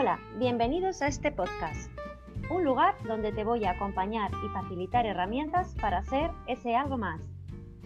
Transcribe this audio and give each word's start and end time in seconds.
Hola, 0.00 0.18
bienvenidos 0.38 1.02
a 1.02 1.08
este 1.08 1.30
podcast, 1.30 1.90
un 2.50 2.64
lugar 2.64 2.94
donde 3.06 3.32
te 3.32 3.44
voy 3.44 3.66
a 3.66 3.72
acompañar 3.72 4.30
y 4.42 4.48
facilitar 4.48 5.04
herramientas 5.04 5.76
para 5.78 6.02
ser 6.04 6.30
ese 6.46 6.74
algo 6.74 6.96
más. 6.96 7.20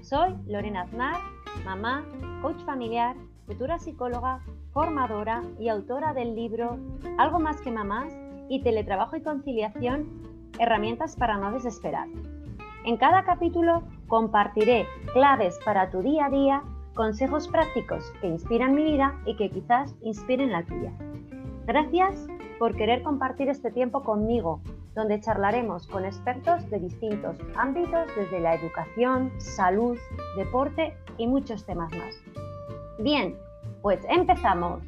Soy 0.00 0.32
Lorena 0.46 0.82
Aznar, 0.82 1.16
mamá, 1.64 2.04
coach 2.40 2.62
familiar, 2.64 3.16
futura 3.48 3.80
psicóloga, 3.80 4.38
formadora 4.72 5.42
y 5.58 5.68
autora 5.68 6.14
del 6.14 6.36
libro 6.36 6.78
Algo 7.18 7.40
más 7.40 7.60
que 7.60 7.72
mamás 7.72 8.14
y 8.48 8.62
teletrabajo 8.62 9.16
y 9.16 9.22
conciliación, 9.22 10.06
herramientas 10.60 11.16
para 11.16 11.36
no 11.36 11.50
desesperar. 11.50 12.06
En 12.84 12.96
cada 12.96 13.24
capítulo 13.24 13.82
compartiré 14.06 14.86
claves 15.14 15.58
para 15.64 15.90
tu 15.90 16.00
día 16.00 16.26
a 16.26 16.30
día, 16.30 16.62
consejos 16.94 17.48
prácticos 17.48 18.04
que 18.20 18.28
inspiran 18.28 18.72
mi 18.72 18.84
vida 18.84 19.20
y 19.26 19.34
que 19.34 19.50
quizás 19.50 19.96
inspiren 20.00 20.52
la 20.52 20.62
tuya. 20.62 20.92
Gracias 21.66 22.26
por 22.58 22.76
querer 22.76 23.02
compartir 23.02 23.48
este 23.48 23.70
tiempo 23.70 24.02
conmigo, 24.02 24.60
donde 24.94 25.18
charlaremos 25.18 25.86
con 25.86 26.04
expertos 26.04 26.68
de 26.68 26.78
distintos 26.78 27.38
ámbitos 27.56 28.06
desde 28.16 28.38
la 28.38 28.54
educación, 28.54 29.32
salud, 29.38 29.96
deporte 30.36 30.94
y 31.16 31.26
muchos 31.26 31.64
temas 31.64 31.90
más. 31.92 32.14
Bien, 32.98 33.34
pues 33.80 33.98
empezamos. 34.10 34.82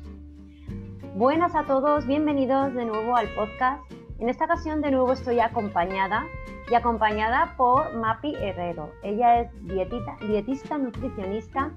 Buenas 1.15 1.55
a 1.55 1.65
todos, 1.65 2.07
bienvenidos 2.07 2.75
de 2.75 2.85
nuevo 2.85 3.17
al 3.17 3.29
podcast. 3.29 3.83
En 4.19 4.29
esta 4.29 4.45
ocasión 4.45 4.83
de 4.83 4.91
nuevo 4.91 5.13
estoy 5.13 5.41
acompañada 5.41 6.27
y 6.71 6.75
acompañada 6.75 7.55
por 7.57 7.97
Mapi 7.97 8.35
Herrero. 8.35 8.91
Ella 9.03 9.41
es 9.41 9.51
dietista, 9.65 10.77
nutricionista, 10.77 11.71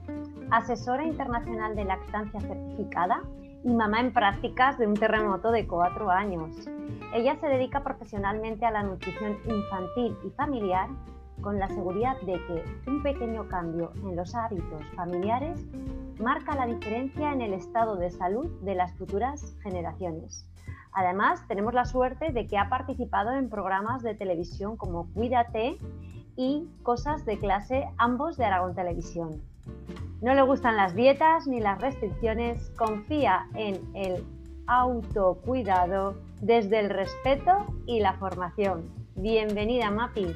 asesora 0.51 1.05
internacional 1.05 1.73
de 1.77 1.85
lactancia 1.85 2.41
certificada 2.41 3.23
y 3.63 3.73
mamá 3.73 3.99
en 3.99 4.13
prácticas 4.13 4.77
de 4.77 4.87
un 4.87 4.93
terremoto 4.93 5.51
de 5.51 5.67
cuatro 5.67 6.09
años. 6.09 6.67
Ella 7.13 7.35
se 7.39 7.47
dedica 7.47 7.83
profesionalmente 7.83 8.65
a 8.65 8.71
la 8.71 8.83
nutrición 8.83 9.37
infantil 9.45 10.17
y 10.25 10.29
familiar 10.31 10.89
con 11.41 11.57
la 11.57 11.67
seguridad 11.69 12.19
de 12.21 12.33
que 12.33 12.63
un 12.87 13.01
pequeño 13.01 13.47
cambio 13.47 13.91
en 14.03 14.15
los 14.15 14.35
hábitos 14.35 14.85
familiares 14.95 15.65
marca 16.19 16.55
la 16.55 16.67
diferencia 16.67 17.31
en 17.31 17.41
el 17.41 17.53
estado 17.53 17.95
de 17.95 18.09
salud 18.09 18.47
de 18.61 18.75
las 18.75 18.93
futuras 18.97 19.55
generaciones. 19.63 20.45
Además, 20.91 21.47
tenemos 21.47 21.73
la 21.73 21.85
suerte 21.85 22.31
de 22.31 22.47
que 22.47 22.57
ha 22.57 22.67
participado 22.69 23.31
en 23.33 23.49
programas 23.49 24.01
de 24.01 24.15
televisión 24.15 24.75
como 24.75 25.11
Cuídate 25.13 25.77
y 26.35 26.67
Cosas 26.83 27.25
de 27.25 27.37
clase, 27.37 27.85
ambos 27.97 28.37
de 28.37 28.45
Aragón 28.45 28.75
Televisión. 28.75 29.41
No 30.21 30.33
le 30.33 30.41
gustan 30.41 30.75
las 30.75 30.95
dietas 30.95 31.47
ni 31.47 31.61
las 31.61 31.79
restricciones, 31.79 32.71
confía 32.77 33.47
en 33.55 33.79
el 33.95 34.25
autocuidado 34.67 36.17
desde 36.41 36.79
el 36.79 36.89
respeto 36.89 37.65
y 37.85 38.01
la 38.01 38.13
formación. 38.13 38.89
Bienvenida, 39.15 39.89
Mapi. 39.89 40.35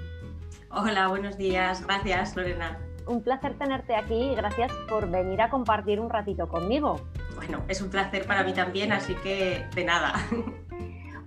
Hola, 0.71 1.09
buenos 1.09 1.37
días. 1.37 1.85
Gracias, 1.85 2.33
Lorena. 2.37 2.79
Un 3.07 3.21
placer 3.21 3.57
tenerte 3.57 3.93
aquí 3.93 4.31
y 4.31 4.35
gracias 4.35 4.71
por 4.87 5.11
venir 5.11 5.41
a 5.41 5.49
compartir 5.49 5.99
un 5.99 6.09
ratito 6.09 6.47
conmigo. 6.47 7.01
Bueno, 7.35 7.61
es 7.67 7.81
un 7.81 7.89
placer 7.89 8.25
para 8.25 8.45
mí 8.45 8.53
también, 8.53 8.93
así 8.93 9.15
que 9.15 9.65
de 9.75 9.83
nada. 9.83 10.13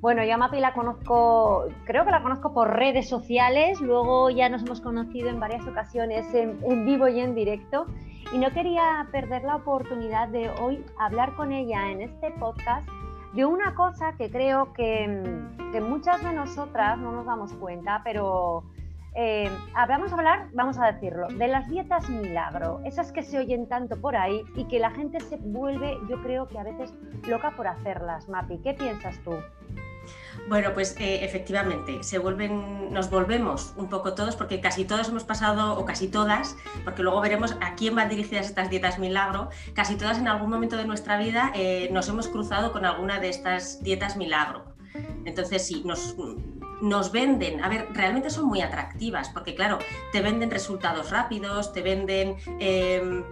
Bueno, 0.00 0.22
yo 0.24 0.34
a 0.34 0.36
Mapi 0.36 0.60
la 0.60 0.74
conozco, 0.74 1.66
creo 1.84 2.04
que 2.04 2.10
la 2.10 2.22
conozco 2.22 2.52
por 2.52 2.76
redes 2.76 3.08
sociales, 3.08 3.80
luego 3.80 4.28
ya 4.30 4.48
nos 4.48 4.62
hemos 4.62 4.80
conocido 4.80 5.28
en 5.28 5.40
varias 5.40 5.66
ocasiones 5.66 6.26
en, 6.34 6.84
vivo 6.84 7.08
y 7.08 7.20
en 7.20 7.34
directo 7.34 7.86
y 8.32 8.38
no 8.38 8.50
quería 8.50 9.08
perder 9.10 9.44
la 9.44 9.56
oportunidad 9.56 10.28
de 10.28 10.50
hoy 10.50 10.84
hablar 10.98 11.34
con 11.34 11.52
ella 11.52 11.90
en 11.90 12.02
este 12.02 12.30
podcast 12.32 12.86
de 13.32 13.46
una 13.46 13.74
cosa 13.74 14.14
que 14.16 14.30
creo 14.30 14.72
que, 14.72 15.22
muchas 15.80 16.22
de 16.24 16.32
nosotras 16.32 16.98
no 16.98 17.12
nos 17.12 17.26
damos 17.26 17.52
cuenta, 17.54 18.00
pero 18.02 18.64
eh, 19.16 19.50
vamos 19.88 20.12
a 20.12 20.16
hablar, 20.16 20.48
vamos 20.52 20.78
a 20.78 20.92
decirlo, 20.92 21.28
de 21.28 21.48
las 21.48 21.68
dietas 21.68 22.08
milagro, 22.10 22.82
esas 22.84 23.12
que 23.12 23.22
se 23.22 23.38
oyen 23.38 23.66
tanto 23.66 23.96
por 24.00 24.14
ahí 24.14 24.42
y 24.54 24.64
que 24.64 24.78
la 24.78 24.90
gente 24.90 25.20
se 25.20 25.36
vuelve, 25.38 25.96
yo 26.08 26.22
creo 26.22 26.46
que 26.46 26.58
a 26.58 26.62
veces 26.62 26.92
loca 27.26 27.52
por 27.56 27.66
hacerlas. 27.66 28.28
Mapi, 28.28 28.58
¿qué 28.58 28.74
piensas 28.74 29.18
tú? 29.24 29.32
Bueno, 30.48 30.72
pues 30.74 30.96
eh, 31.00 31.24
efectivamente, 31.24 32.02
se 32.02 32.18
vuelven, 32.18 32.92
nos 32.92 33.10
volvemos 33.10 33.72
un 33.76 33.88
poco 33.88 34.14
todos, 34.14 34.36
porque 34.36 34.60
casi 34.60 34.84
todos 34.84 35.08
hemos 35.08 35.24
pasado, 35.24 35.78
o 35.78 35.84
casi 35.84 36.08
todas, 36.08 36.56
porque 36.84 37.02
luego 37.02 37.20
veremos 37.20 37.56
a 37.60 37.74
quién 37.74 37.94
van 37.94 38.08
dirigidas 38.08 38.46
estas 38.46 38.70
dietas 38.70 38.98
milagro, 38.98 39.48
casi 39.74 39.96
todas 39.96 40.18
en 40.18 40.28
algún 40.28 40.50
momento 40.50 40.76
de 40.76 40.84
nuestra 40.84 41.18
vida 41.18 41.52
eh, 41.54 41.88
nos 41.90 42.08
hemos 42.08 42.28
cruzado 42.28 42.70
con 42.70 42.84
alguna 42.84 43.18
de 43.18 43.30
estas 43.30 43.82
dietas 43.82 44.16
milagro. 44.16 44.76
Entonces, 45.24 45.66
sí, 45.66 45.82
nos, 45.84 46.14
nos 46.80 47.12
venden, 47.12 47.62
a 47.62 47.68
ver, 47.68 47.88
realmente 47.92 48.30
son 48.30 48.46
muy 48.46 48.60
atractivas, 48.60 49.30
porque 49.30 49.54
claro, 49.54 49.78
te 50.12 50.20
venden 50.20 50.50
resultados 50.50 51.10
rápidos, 51.10 51.72
te 51.72 51.82
venden... 51.82 52.36
Em, 52.60 53.24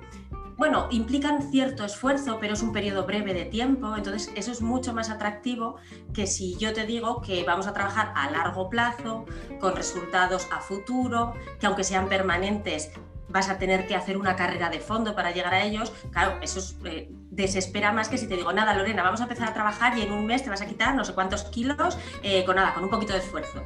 bueno, 0.56 0.86
implican 0.92 1.50
cierto 1.50 1.84
esfuerzo, 1.84 2.38
pero 2.40 2.54
es 2.54 2.62
un 2.62 2.72
periodo 2.72 3.04
breve 3.04 3.34
de 3.34 3.44
tiempo, 3.44 3.96
entonces 3.96 4.30
eso 4.36 4.52
es 4.52 4.62
mucho 4.62 4.94
más 4.94 5.10
atractivo 5.10 5.76
que 6.12 6.28
si 6.28 6.56
yo 6.58 6.72
te 6.72 6.86
digo 6.86 7.22
que 7.22 7.42
vamos 7.42 7.66
a 7.66 7.72
trabajar 7.72 8.12
a 8.14 8.30
largo 8.30 8.70
plazo, 8.70 9.24
con 9.60 9.74
resultados 9.74 10.46
a 10.52 10.60
futuro, 10.60 11.32
que 11.58 11.66
aunque 11.66 11.82
sean 11.82 12.08
permanentes, 12.08 12.92
vas 13.34 13.50
a 13.50 13.58
tener 13.58 13.86
que 13.88 13.96
hacer 13.96 14.16
una 14.16 14.36
carrera 14.36 14.70
de 14.70 14.78
fondo 14.78 15.16
para 15.16 15.32
llegar 15.32 15.52
a 15.52 15.64
ellos, 15.64 15.92
claro, 16.12 16.38
eso 16.40 16.60
eh, 16.86 17.08
desespera 17.30 17.90
más 17.90 18.08
que 18.08 18.16
si 18.16 18.28
te 18.28 18.36
digo, 18.36 18.52
nada, 18.52 18.74
Lorena, 18.74 19.02
vamos 19.02 19.20
a 19.20 19.24
empezar 19.24 19.48
a 19.48 19.52
trabajar 19.52 19.98
y 19.98 20.02
en 20.02 20.12
un 20.12 20.24
mes 20.24 20.44
te 20.44 20.50
vas 20.50 20.62
a 20.62 20.66
quitar 20.66 20.94
no 20.94 21.04
sé 21.04 21.14
cuántos 21.14 21.42
kilos 21.44 21.98
eh, 22.22 22.44
con 22.44 22.54
nada, 22.54 22.72
con 22.72 22.84
un 22.84 22.90
poquito 22.90 23.12
de 23.12 23.18
esfuerzo. 23.18 23.60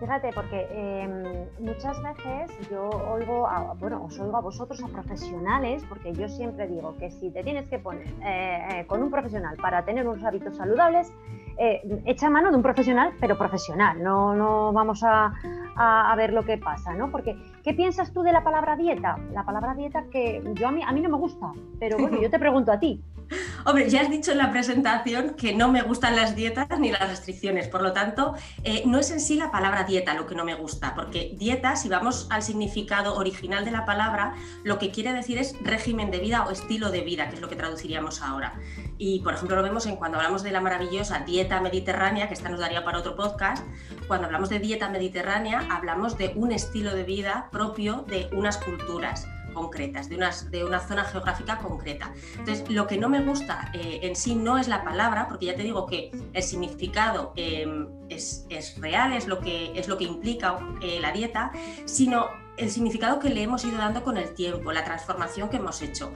Fíjate, 0.00 0.30
porque 0.32 0.66
em, 0.70 1.48
muchas 1.58 2.00
veces 2.02 2.70
yo 2.70 2.88
oigo, 2.88 3.46
a, 3.46 3.74
bueno, 3.74 4.04
os 4.04 4.18
oigo 4.18 4.36
a 4.36 4.40
vosotros, 4.40 4.82
a 4.82 4.88
profesionales, 4.88 5.82
porque 5.88 6.14
yo 6.14 6.28
siempre 6.28 6.66
digo 6.66 6.96
que 6.96 7.10
si 7.10 7.30
te 7.30 7.42
tienes 7.42 7.68
que 7.68 7.78
poner 7.78 8.06
eh, 8.24 8.84
con 8.86 9.02
un 9.02 9.10
profesional 9.10 9.56
para 9.56 9.84
tener 9.84 10.08
unos 10.08 10.24
hábitos 10.24 10.56
saludables, 10.56 11.12
echa 11.58 12.30
mano 12.30 12.50
de 12.50 12.56
un 12.56 12.62
profesional, 12.62 13.14
pero 13.18 13.36
profesional, 13.36 14.02
no, 14.02 14.34
no 14.34 14.72
vamos 14.72 15.02
a, 15.02 15.32
a, 15.76 16.14
ver 16.16 16.32
lo 16.32 16.44
que 16.44 16.58
pasa, 16.58 16.94
¿no? 16.94 17.10
Porque, 17.10 17.36
¿qué 17.62 17.74
piensas 17.74 18.12
tú 18.12 18.22
de 18.22 18.32
la 18.32 18.42
palabra 18.42 18.76
dieta? 18.76 19.18
La 19.32 19.44
palabra 19.44 19.74
dieta 19.74 20.04
que 20.10 20.42
yo 20.54 20.68
a 20.68 20.72
mí, 20.72 20.82
a 20.82 20.92
mí 20.92 21.00
no 21.00 21.10
me 21.10 21.18
gusta, 21.18 21.52
pero 21.78 21.98
bueno, 21.98 22.20
yo 22.20 22.30
te 22.30 22.38
pregunto 22.38 22.72
a 22.72 22.80
ti. 22.80 23.02
Hombre, 23.64 23.88
ya 23.88 24.02
has 24.02 24.10
dicho 24.10 24.32
en 24.32 24.38
la 24.38 24.50
presentación 24.50 25.34
que 25.34 25.54
no 25.54 25.70
me 25.70 25.82
gustan 25.82 26.16
las 26.16 26.36
dietas 26.36 26.78
ni 26.78 26.92
las 26.92 27.08
restricciones, 27.08 27.68
por 27.68 27.82
lo 27.82 27.92
tanto, 27.92 28.34
eh, 28.62 28.82
no 28.86 28.98
es 28.98 29.10
en 29.10 29.20
sí 29.20 29.36
la 29.36 29.50
palabra 29.50 29.84
dieta 29.84 30.14
lo 30.14 30.26
que 30.26 30.34
no 30.34 30.44
me 30.44 30.54
gusta, 30.54 30.94
porque 30.94 31.34
dieta, 31.36 31.76
si 31.76 31.88
vamos 31.88 32.28
al 32.30 32.42
significado 32.42 33.16
original 33.16 33.64
de 33.64 33.72
la 33.72 33.84
palabra, 33.84 34.34
lo 34.62 34.78
que 34.78 34.90
quiere 34.90 35.12
decir 35.12 35.38
es 35.38 35.56
régimen 35.62 36.10
de 36.10 36.20
vida 36.20 36.44
o 36.46 36.50
estilo 36.50 36.90
de 36.90 37.00
vida, 37.00 37.28
que 37.28 37.36
es 37.36 37.40
lo 37.40 37.48
que 37.48 37.56
traduciríamos 37.56 38.22
ahora. 38.22 38.54
Y, 38.98 39.20
por 39.20 39.34
ejemplo, 39.34 39.56
lo 39.56 39.62
vemos 39.62 39.86
en 39.86 39.96
cuando 39.96 40.18
hablamos 40.18 40.42
de 40.42 40.50
la 40.50 40.60
maravillosa 40.60 41.20
dieta 41.20 41.60
mediterránea, 41.60 42.28
que 42.28 42.34
esta 42.34 42.48
nos 42.48 42.60
daría 42.60 42.84
para 42.84 42.98
otro 42.98 43.16
podcast, 43.16 43.64
cuando 44.08 44.26
hablamos 44.26 44.48
de 44.48 44.58
dieta 44.58 44.88
mediterránea, 44.88 45.66
hablamos 45.70 46.16
de 46.16 46.32
un 46.34 46.52
estilo 46.52 46.94
de 46.94 47.04
vida 47.04 47.48
propio 47.52 48.04
de 48.08 48.28
unas 48.32 48.56
culturas 48.58 49.28
concretas, 49.56 50.10
de, 50.10 50.18
de 50.50 50.64
una 50.64 50.80
zona 50.80 51.04
geográfica 51.04 51.58
concreta. 51.58 52.12
Entonces, 52.38 52.68
lo 52.68 52.86
que 52.86 52.98
no 52.98 53.08
me 53.08 53.22
gusta 53.22 53.70
eh, 53.72 54.00
en 54.02 54.14
sí 54.14 54.34
no 54.34 54.58
es 54.58 54.68
la 54.68 54.84
palabra, 54.84 55.26
porque 55.28 55.46
ya 55.46 55.56
te 55.56 55.62
digo 55.62 55.86
que 55.86 56.10
el 56.34 56.42
significado 56.42 57.32
em, 57.36 57.88
es, 58.10 58.46
real, 58.78 59.14
es 59.14 59.26
lo 59.26 59.40
que, 59.40 59.72
es 59.74 59.88
lo 59.88 59.96
que 59.96 60.04
implica 60.04 60.58
eh, 60.82 61.00
la 61.00 61.10
dieta, 61.10 61.52
sino 61.86 62.26
el 62.58 62.70
significado 62.70 63.18
que 63.18 63.30
le 63.30 63.42
hemos 63.42 63.64
ido 63.64 63.78
dando 63.78 64.02
con 64.04 64.18
el 64.18 64.34
tiempo, 64.34 64.72
la 64.72 64.84
transformación 64.84 65.48
que 65.48 65.56
hemos 65.56 65.80
hecho. 65.80 66.12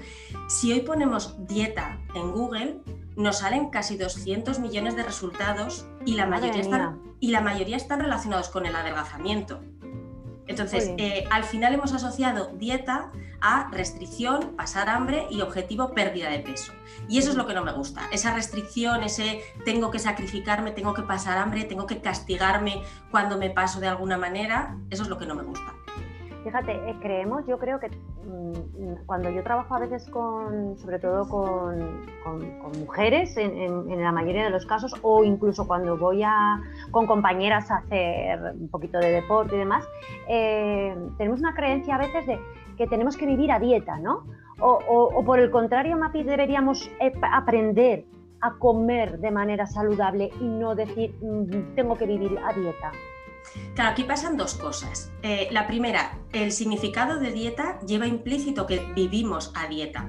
Si 0.49 0.73
hoy 0.73 0.81
ponemos 0.81 1.47
dieta 1.47 1.99
en 2.15 2.33
Google, 2.33 2.81
nos 3.17 3.39
salen 3.39 3.71
casi 3.71 3.97
200 3.97 4.59
millones 4.59 4.97
de 4.97 5.03
resultados 5.03 5.87
y 6.05 6.15
la, 6.15 6.27
mayoría 6.27 6.61
están, 6.61 7.01
y 7.21 7.31
la 7.31 7.41
mayoría 7.41 7.77
están 7.77 8.01
relacionados 8.01 8.49
con 8.51 8.67
el 8.67 8.77
adelgazamiento. 8.77 9.61
Entonces, 10.51 10.91
eh, 10.99 11.25
al 11.31 11.45
final 11.45 11.73
hemos 11.75 11.93
asociado 11.93 12.51
dieta 12.55 13.13
a 13.41 13.71
restricción, 13.71 14.57
pasar 14.57 14.89
hambre 14.89 15.29
y 15.31 15.43
objetivo 15.43 15.95
pérdida 15.95 16.29
de 16.29 16.41
peso. 16.41 16.73
Y 17.09 17.19
eso 17.19 17.31
es 17.31 17.37
lo 17.37 17.47
que 17.47 17.55
no 17.55 17.65
me 17.65 17.73
gusta. 17.73 18.03
Esa 18.11 18.35
restricción, 18.35 19.05
ese 19.05 19.43
tengo 19.65 19.93
que 19.93 20.01
sacrificarme, 20.01 20.73
tengo 20.73 20.93
que 20.93 21.03
pasar 21.03 21.39
hambre, 21.39 21.63
tengo 21.65 21.87
que 21.87 22.01
castigarme 22.01 22.83
cuando 23.13 23.39
me 23.39 23.51
paso 23.51 23.79
de 23.79 23.87
alguna 23.87 24.19
manera, 24.19 24.77
eso 24.91 25.05
es 25.05 25.09
lo 25.09 25.19
que 25.19 25.27
no 25.27 25.37
me 25.37 25.45
gusta. 25.45 25.73
Fíjate, 26.45 26.73
eh, 26.73 26.97
creemos, 27.01 27.47
yo 27.47 27.59
creo 27.59 27.79
que 27.79 27.89
mm, 27.89 29.05
cuando 29.05 29.31
yo 29.31 29.43
trabajo 29.43 29.75
a 29.75 29.81
veces 29.81 30.09
con, 30.09 30.79
sobre 30.79 30.99
todo 30.99 31.29
con, 31.29 32.01
mujeres, 32.79 33.37
en, 33.37 34.03
la 34.03 34.13
mayoría 34.13 34.45
de 34.45 34.51
los 34.51 34.65
casos, 34.65 34.95
o 35.03 35.23
incluso 35.23 35.67
cuando 35.67 35.97
voy 35.97 36.23
a, 36.23 36.61
con 36.91 37.07
compañeras 37.07 37.71
a 37.71 37.79
hacer 37.79 38.41
un 38.59 38.69
poquito 38.69 38.99
de 38.99 39.11
deporte 39.11 39.57
y 39.57 39.59
demás, 39.59 39.85
eh, 40.29 40.97
tenemos 41.19 41.41
una 41.41 41.55
creencia 41.55 41.97
a 41.97 41.99
veces 41.99 42.27
de 42.27 42.39
que 42.77 42.87
tenemos 42.87 43.17
que 43.17 43.27
vivir 43.27 43.53
a 43.53 43.59
dieta, 43.59 43.99
¿no? 43.99 44.25
O, 44.63 45.23
por 45.25 45.39
el 45.39 45.51
contrario, 45.51 45.97
Mapi, 45.97 46.23
deberíamos 46.23 46.91
eh, 47.01 47.13
aprender 47.33 48.05
a 48.41 48.53
comer 48.55 49.19
de 49.19 49.31
manera 49.31 49.67
saludable 49.67 50.31
y 50.41 50.45
no 50.45 50.75
decir 50.75 51.15
mm, 51.21 51.75
tengo 51.75 51.97
que 51.97 52.07
vivir 52.07 52.39
a 52.43 52.53
dieta? 52.53 52.93
Claro, 53.75 53.91
aquí 53.91 54.05
pasan 54.05 54.37
dos 54.37 54.55
cosas. 54.55 55.11
Eh, 55.23 55.49
la 55.51 55.67
primera, 55.67 56.19
el 56.33 56.53
significado 56.53 57.19
de 57.19 57.33
dieta 57.33 57.81
lleva 57.81 58.07
implícito 58.07 58.67
que 58.67 58.81
vivimos 58.95 59.53
a 59.55 59.67
dieta. 59.69 60.09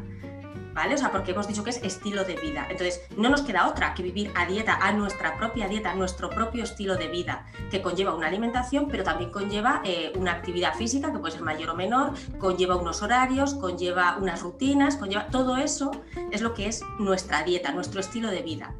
¿vale? 0.73 0.95
O 0.95 0.97
sea, 0.97 1.11
porque 1.11 1.31
hemos 1.31 1.47
dicho 1.47 1.63
que 1.63 1.69
es 1.69 1.81
estilo 1.83 2.23
de 2.23 2.35
vida. 2.35 2.67
Entonces, 2.69 3.01
no 3.17 3.29
nos 3.29 3.41
queda 3.41 3.67
otra 3.67 3.93
que 3.93 4.03
vivir 4.03 4.31
a 4.35 4.45
dieta, 4.45 4.75
a 4.81 4.91
nuestra 4.93 5.37
propia 5.37 5.67
dieta, 5.67 5.93
nuestro 5.95 6.29
propio 6.29 6.63
estilo 6.63 6.95
de 6.95 7.07
vida, 7.07 7.45
que 7.69 7.81
conlleva 7.81 8.15
una 8.15 8.27
alimentación, 8.27 8.87
pero 8.89 9.03
también 9.03 9.31
conlleva 9.31 9.81
eh, 9.83 10.11
una 10.15 10.31
actividad 10.31 10.75
física, 10.75 11.11
que 11.11 11.19
puede 11.19 11.33
ser 11.33 11.43
mayor 11.43 11.69
o 11.69 11.75
menor, 11.75 12.13
conlleva 12.37 12.75
unos 12.75 13.01
horarios, 13.01 13.55
conlleva 13.55 14.17
unas 14.19 14.41
rutinas, 14.41 14.97
conlleva 14.97 15.27
todo 15.27 15.57
eso 15.57 15.91
es 16.31 16.41
lo 16.41 16.53
que 16.53 16.67
es 16.67 16.81
nuestra 16.99 17.43
dieta, 17.43 17.71
nuestro 17.71 17.99
estilo 17.99 18.29
de 18.29 18.41
vida. 18.41 18.73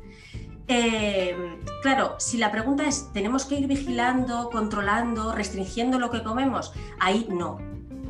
Eh, 0.73 1.35
claro, 1.81 2.15
si 2.18 2.38
la 2.38 2.50
pregunta 2.50 2.88
es, 2.88 3.12
¿tenemos 3.12 3.44
que 3.44 3.56
ir 3.56 3.68
vigilando, 3.68 4.50
controlando, 4.50 5.33
restringiendo 5.33 6.00
lo 6.00 6.09
que 6.09 6.23
comemos? 6.23 6.71
Ahí 6.97 7.27
no, 7.29 7.59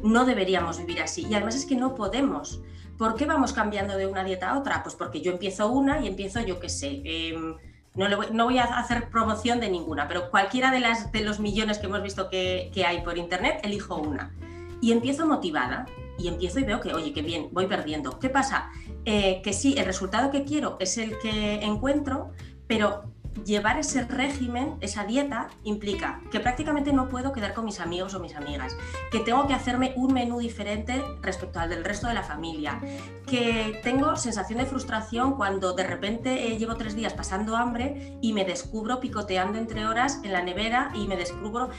no 0.04 0.26
deberíamos 0.26 0.78
vivir 0.78 1.02
así. 1.02 1.26
Y 1.28 1.34
además 1.34 1.56
es 1.56 1.66
que 1.66 1.76
no 1.76 1.96
podemos. 1.96 2.62
¿Por 3.00 3.16
qué 3.16 3.26
vamos 3.26 3.52
cambiando 3.52 3.98
de 3.98 4.06
una 4.06 4.24
dieta 4.24 4.52
a 4.52 4.60
otra? 4.60 4.84
Pues 4.84 4.94
porque 4.94 5.22
yo 5.22 5.32
empiezo 5.32 5.72
una 5.72 6.02
y 6.02 6.08
empiezo, 6.08 6.40
yo 6.42 6.60
qué 6.60 6.70
sé, 6.70 7.02
em, 7.04 7.56
no, 7.96 8.46
voy, 8.46 8.60
a 8.60 8.66
hacer 8.66 9.10
promoción 9.10 9.60
de 9.60 9.68
ninguna, 9.68 10.08
pero 10.08 10.30
cualquiera 10.30 10.70
de, 10.70 10.82
las, 10.82 11.12
de 11.12 11.22
los 11.22 11.40
millones 11.40 11.80
que 11.80 11.88
hemos 11.88 12.04
visto 12.04 12.30
que, 12.30 12.72
hay 12.86 13.02
por 13.02 13.18
internet, 13.18 13.60
elijo 13.64 13.96
una. 13.96 14.36
Y 14.82 14.92
empiezo 14.92 15.26
motivada 15.26 15.88
y 16.20 16.28
empiezo 16.28 16.60
y 16.60 16.64
veo 16.64 16.80
que, 16.80 16.94
oye, 16.94 17.12
qué 17.12 17.24
bien, 17.24 17.50
voy 17.52 17.66
perdiendo. 17.66 18.20
¿Qué 18.20 18.30
pasa? 18.30 18.70
Eh, 19.06 19.42
que 19.44 19.52
sí, 19.52 19.74
el 19.80 19.86
resultado 19.86 20.30
que 20.30 20.44
quiero 20.44 20.78
es 20.80 21.00
el 21.00 21.18
que 21.18 21.56
encuentro, 21.64 22.32
pero 22.72 23.04
llevar 23.46 23.78
ese 23.78 24.06
régimen, 24.06 24.78
esa 24.80 25.04
dieta, 25.04 25.50
implica 25.66 26.22
que 26.32 26.40
prácticamente 26.40 26.94
no 26.94 27.10
puedo 27.10 27.34
quedar 27.34 27.54
con 27.54 27.66
mis 27.66 27.82
amigos 27.82 28.14
o 28.14 28.22
mis 28.22 28.34
amigas, 28.34 28.78
que 29.12 29.20
tengo 29.20 29.46
que 29.46 29.54
hacerme 29.54 29.92
un 29.98 30.14
menú 30.14 30.40
diferente 30.40 31.04
respecto 31.22 31.60
al 31.60 31.70
del 31.70 31.84
resto 31.84 32.08
de 32.08 32.14
la 32.14 32.24
familia, 32.24 32.80
que 33.28 33.82
tengo 33.84 34.16
sensación 34.16 34.60
de 34.60 34.66
frustración 34.66 35.36
cuando 35.36 35.74
de 35.74 35.84
repente 35.84 36.48
eh, 36.48 36.58
llevo 36.58 36.76
tres 36.78 36.96
días 36.96 37.14
pasando 37.14 37.58
hambre 37.58 38.18
y 38.22 38.32
me 38.32 38.46
descubro 38.46 39.02
picoteando 39.02 39.58
entre 39.58 39.86
horas 39.86 40.22
en 40.24 40.32
la 40.32 40.42
nevera 40.42 40.94
y 40.96 41.10
me 41.10 41.18
descubro 41.18 41.72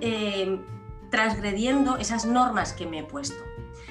eh, 0.00 0.60
transgrediendo 1.10 1.96
esas 1.96 2.24
normas 2.24 2.72
que 2.72 2.86
me 2.86 3.00
he 3.00 3.04
puesto. 3.04 3.42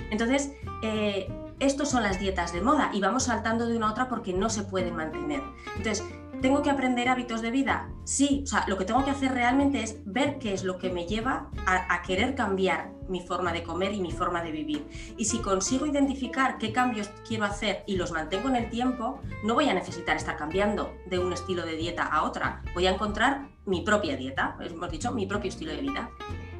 Entonces, 0.10 0.54
eh, 0.84 1.28
estos 1.60 1.90
son 1.90 2.04
las 2.04 2.20
dietas 2.20 2.52
de 2.52 2.62
moda 2.62 2.92
y 2.94 3.00
vamos 3.00 3.24
saltando 3.24 3.66
de 3.66 3.78
una 3.78 3.88
a 3.88 3.92
otra 3.92 4.10
porque 4.10 4.34
no 4.34 4.50
se 4.50 4.64
pueden 4.64 4.96
mantener. 4.96 5.42
Entonces, 5.78 6.04
¿Tengo 6.46 6.62
que 6.62 6.70
aprender 6.70 7.10
hábitos 7.10 7.42
de 7.42 7.50
vida? 7.50 7.90
Sí, 8.04 8.42
o 8.44 8.46
sea, 8.46 8.66
lo 8.68 8.78
que 8.78 8.86
tengo 8.86 9.04
que 9.04 9.10
hacer 9.10 9.32
realmente 9.32 9.82
es 9.82 9.98
ver 10.06 10.38
qué 10.38 10.54
es 10.54 10.64
lo 10.64 10.78
que 10.78 10.92
me 10.92 11.08
lleva 11.08 11.50
a, 11.66 12.04
querer 12.04 12.36
cambiar 12.36 12.92
mi 13.10 13.20
forma 13.20 13.52
de 13.52 13.64
comer 13.64 13.94
y 13.94 14.00
mi 14.00 14.12
forma 14.12 14.44
de 14.44 14.52
vivir. 14.52 14.86
Y 15.18 15.26
si 15.26 15.40
consigo 15.40 15.88
identificar 15.88 16.60
qué 16.60 16.72
cambios 16.72 17.10
quiero 17.28 17.46
hacer 17.46 17.84
y 17.88 17.96
los 17.96 18.12
mantengo 18.12 18.48
en 18.50 18.58
el 18.58 18.70
tiempo, 18.70 19.20
no 19.44 19.56
voy 19.56 19.70
a 19.70 19.74
necesitar 19.74 20.18
estar 20.18 20.38
cambiando 20.38 20.94
de 21.08 21.18
un 21.18 21.34
estilo 21.34 21.66
de 21.66 21.78
dieta 21.78 22.04
a 22.04 22.22
otra. 22.22 22.62
Voy 22.76 22.86
a 22.86 22.92
encontrar 22.92 23.48
mi 23.66 23.82
propia 23.82 24.16
dieta, 24.16 24.56
hemos 24.60 24.92
dicho, 24.92 25.12
mi 25.14 25.26
propio 25.26 25.50
estilo 25.50 25.72
de 25.72 25.82
vida. 25.82 26.12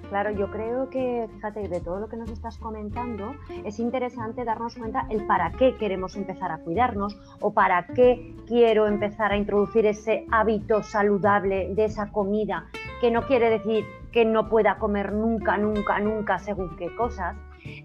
Claro, 0.10 0.32
yo 0.32 0.52
creo 0.52 0.90
que, 0.90 1.28
fíjate, 1.34 1.68
de 1.68 1.82
todo 1.82 2.00
lo 2.00 2.08
que 2.08 2.16
nos 2.16 2.30
estás 2.30 2.58
comentando, 2.58 3.36
es 3.64 3.80
interesante 3.80 4.46
darnos 4.46 4.76
cuenta 4.76 5.08
el 5.10 5.26
para 5.26 5.52
qué 5.52 5.76
queremos 5.78 6.16
empezar 6.16 6.52
a 6.52 6.60
cuidarnos 6.60 7.18
o 7.42 7.54
para 7.54 7.88
qué 7.88 8.36
quiero 8.48 8.88
empezar 8.88 9.32
a 9.32 9.38
introducir 9.38 9.86
ese 9.86 10.26
hábito 10.32 10.84
saludable 10.84 11.74
de 11.74 11.86
esa 11.86 12.12
comida, 12.12 12.68
que 13.02 13.10
no 13.10 13.24
quiere 13.24 13.50
decir 13.50 13.84
que 14.12 14.26
no 14.26 14.48
pueda 14.48 14.78
comer 14.78 15.12
nunca, 15.12 15.58
nunca, 15.58 16.00
nunca 16.00 16.40
según 16.40 16.76
qué 16.78 16.96
cosas. 16.96 17.36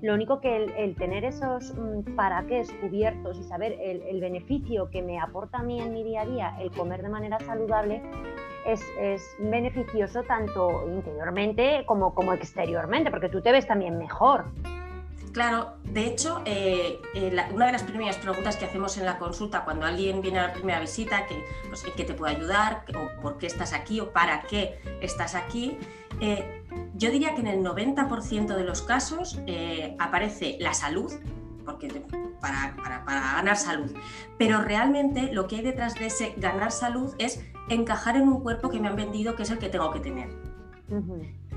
Lo 0.03 0.15
único 0.15 0.41
que 0.41 0.65
el, 0.77 0.95
tener 0.97 1.25
esos 1.25 1.75
mm, 1.75 2.15
para 2.17 2.47
qué 2.47 2.65
cubiertos 2.81 3.39
y 3.39 3.45
saber 3.45 3.77
el, 3.81 4.21
beneficio 4.21 4.91
que 4.91 5.03
me 5.03 5.19
aporta 5.19 5.59
a 5.59 5.63
mí 5.63 5.81
en 5.81 5.95
mi 5.95 6.05
día 6.05 6.23
a 6.23 6.27
día 6.27 6.57
el 6.61 6.71
comer 6.71 7.03
de 7.03 7.09
manera 7.09 7.39
saludable 7.41 8.03
es, 8.67 8.83
beneficioso 9.39 10.23
tanto 10.25 10.87
interiormente 10.89 11.85
como, 11.87 12.15
como 12.15 12.33
exteriormente, 12.35 13.11
porque 13.11 13.29
tú 13.29 13.41
te 13.41 13.51
ves 13.53 13.67
también 13.67 13.99
mejor. 13.99 14.45
Claro, 15.33 15.75
de 15.85 16.07
hecho, 16.07 16.43
eh, 16.45 17.01
eh, 17.15 17.47
una 17.53 17.67
de 17.67 17.73
las 17.73 17.85
primeras 17.85 18.17
preguntas 18.17 18.57
que 18.57 18.65
hacemos 18.65 18.99
en 18.99 19.07
la 19.07 19.19
consulta 19.19 19.65
cuando 19.65 19.87
alguien 19.87 20.21
viene 20.21 20.41
a 20.41 20.49
la 20.49 20.53
primera 20.53 20.81
visita, 20.81 21.27
que, 21.27 21.45
pues, 21.69 21.85
¿qué 21.97 22.05
te 22.05 22.15
puede 22.15 22.37
ayudar? 22.37 22.85
¿O 22.97 23.23
por 23.23 23.39
qué 23.39 23.47
estás 23.47 23.73
aquí? 23.73 24.01
¿O 24.01 24.13
para 24.13 24.43
qué 24.43 24.81
estás 25.01 25.37
aquí? 25.37 25.79
Eh, 26.21 26.65
yo 27.01 27.11
diría 27.11 27.35
que 27.35 27.41
en 27.41 27.47
el 27.47 27.65
90% 27.65 28.55
de 28.55 28.65
los 28.65 28.83
casos 28.83 29.41
aparece 29.99 30.59
la 30.61 30.75
salud, 30.75 31.11
porque 31.65 31.89
para, 32.41 32.77
para, 32.77 33.33
ganar 33.35 33.57
salud. 33.57 33.91
Pero 34.39 34.61
realmente 34.61 35.33
lo 35.33 35.47
que 35.47 35.57
hay 35.57 35.63
detrás 35.63 35.95
de 35.95 36.07
ese 36.07 36.35
ganar 36.37 36.73
salud 36.73 37.15
es 37.19 37.41
encajar 37.71 38.17
en 38.17 38.29
un 38.29 38.41
cuerpo 38.43 38.69
que 38.69 38.79
me 38.81 38.89
han 38.89 38.97
vendido 38.97 39.35
que 39.35 39.45
es 39.45 39.51
el 39.51 39.59
que 39.59 39.71
tengo 39.71 39.91
que 39.91 40.01
tener. 40.01 40.29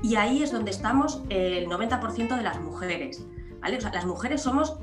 Y 0.02 0.16
ahí 0.16 0.42
es 0.42 0.50
donde 0.50 0.70
estamos 0.70 1.22
el 1.28 1.68
90% 1.68 2.36
de 2.36 2.42
las 2.42 2.60
mujeres. 2.60 3.26
¿vale? 3.60 3.78
las 3.80 4.06
mujeres 4.06 4.42
somos 4.42 4.78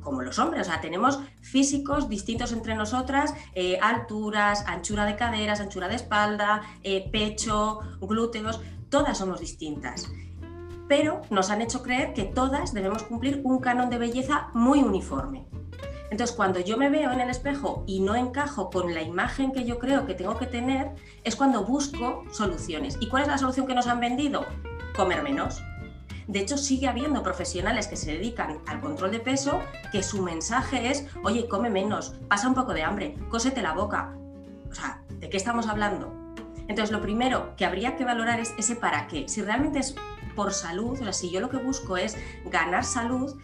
como 0.00 0.22
los 0.22 0.38
hombres, 0.38 0.68
o 0.68 0.70
sea, 0.70 0.80
tenemos 0.80 1.18
físicos 1.40 2.08
distintos 2.08 2.52
entre 2.52 2.74
nosotras, 2.74 3.34
eh, 3.54 3.78
alturas, 3.80 4.64
anchura 4.66 5.06
de 5.06 5.16
caderas, 5.16 5.60
anchura 5.60 5.88
de 5.88 5.96
espalda, 5.96 6.60
eh, 6.82 7.08
pecho, 7.10 7.80
glúteos, 8.02 8.60
todas 8.88 9.18
somos 9.18 9.40
distintas 9.40 10.08
pero 10.88 11.22
nos 11.30 11.50
han 11.50 11.62
hecho 11.62 11.82
creer 11.82 12.12
que 12.12 12.24
todas 12.24 12.74
debemos 12.74 13.02
cumplir 13.04 13.40
un 13.44 13.58
canon 13.58 13.90
de 13.90 13.98
belleza 13.98 14.48
muy 14.52 14.80
uniforme. 14.80 15.46
Entonces, 16.10 16.36
cuando 16.36 16.60
yo 16.60 16.76
me 16.76 16.90
veo 16.90 17.10
en 17.10 17.20
el 17.20 17.30
espejo 17.30 17.82
y 17.86 18.00
no 18.00 18.14
encajo 18.14 18.70
con 18.70 18.94
la 18.94 19.02
imagen 19.02 19.52
que 19.52 19.64
yo 19.64 19.78
creo 19.78 20.06
que 20.06 20.14
tengo 20.14 20.36
que 20.36 20.46
tener, 20.46 20.92
es 21.24 21.34
cuando 21.34 21.64
busco 21.64 22.24
soluciones. 22.30 22.98
¿Y 23.00 23.08
cuál 23.08 23.22
es 23.22 23.28
la 23.28 23.38
solución 23.38 23.66
que 23.66 23.74
nos 23.74 23.86
han 23.86 24.00
vendido? 24.00 24.44
Comer 24.94 25.22
menos. 25.22 25.62
De 26.28 26.40
hecho, 26.40 26.56
sigue 26.56 26.86
habiendo 26.86 27.22
profesionales 27.22 27.88
que 27.88 27.96
se 27.96 28.12
dedican 28.12 28.60
al 28.66 28.80
control 28.80 29.10
de 29.10 29.20
peso 29.20 29.60
que 29.90 30.02
su 30.02 30.22
mensaje 30.22 30.90
es, 30.90 31.06
oye, 31.24 31.48
come 31.48 31.68
menos, 31.68 32.14
pasa 32.28 32.48
un 32.48 32.54
poco 32.54 32.72
de 32.74 32.82
hambre, 32.82 33.16
cósete 33.28 33.60
la 33.60 33.72
boca. 33.72 34.14
O 34.70 34.74
sea, 34.74 35.02
¿de 35.18 35.28
qué 35.28 35.36
estamos 35.36 35.66
hablando? 35.66 36.23
Entonces, 36.68 36.90
lo 36.90 37.00
primero 37.00 37.54
que 37.56 37.64
habría 37.64 37.96
que 37.96 38.04
valorar 38.04 38.40
es 38.40 38.54
ese 38.58 38.76
para 38.76 39.06
qué. 39.06 39.28
Si 39.28 39.42
realmente 39.42 39.78
es 39.78 39.94
por 40.34 40.52
salud, 40.52 40.92
o 40.92 40.96
sea, 40.96 41.12
si 41.12 41.30
yo 41.30 41.40
lo 41.40 41.48
que 41.48 41.58
busco 41.58 41.96
es 41.96 42.16
ganar 42.44 42.84
salud, 42.84 43.36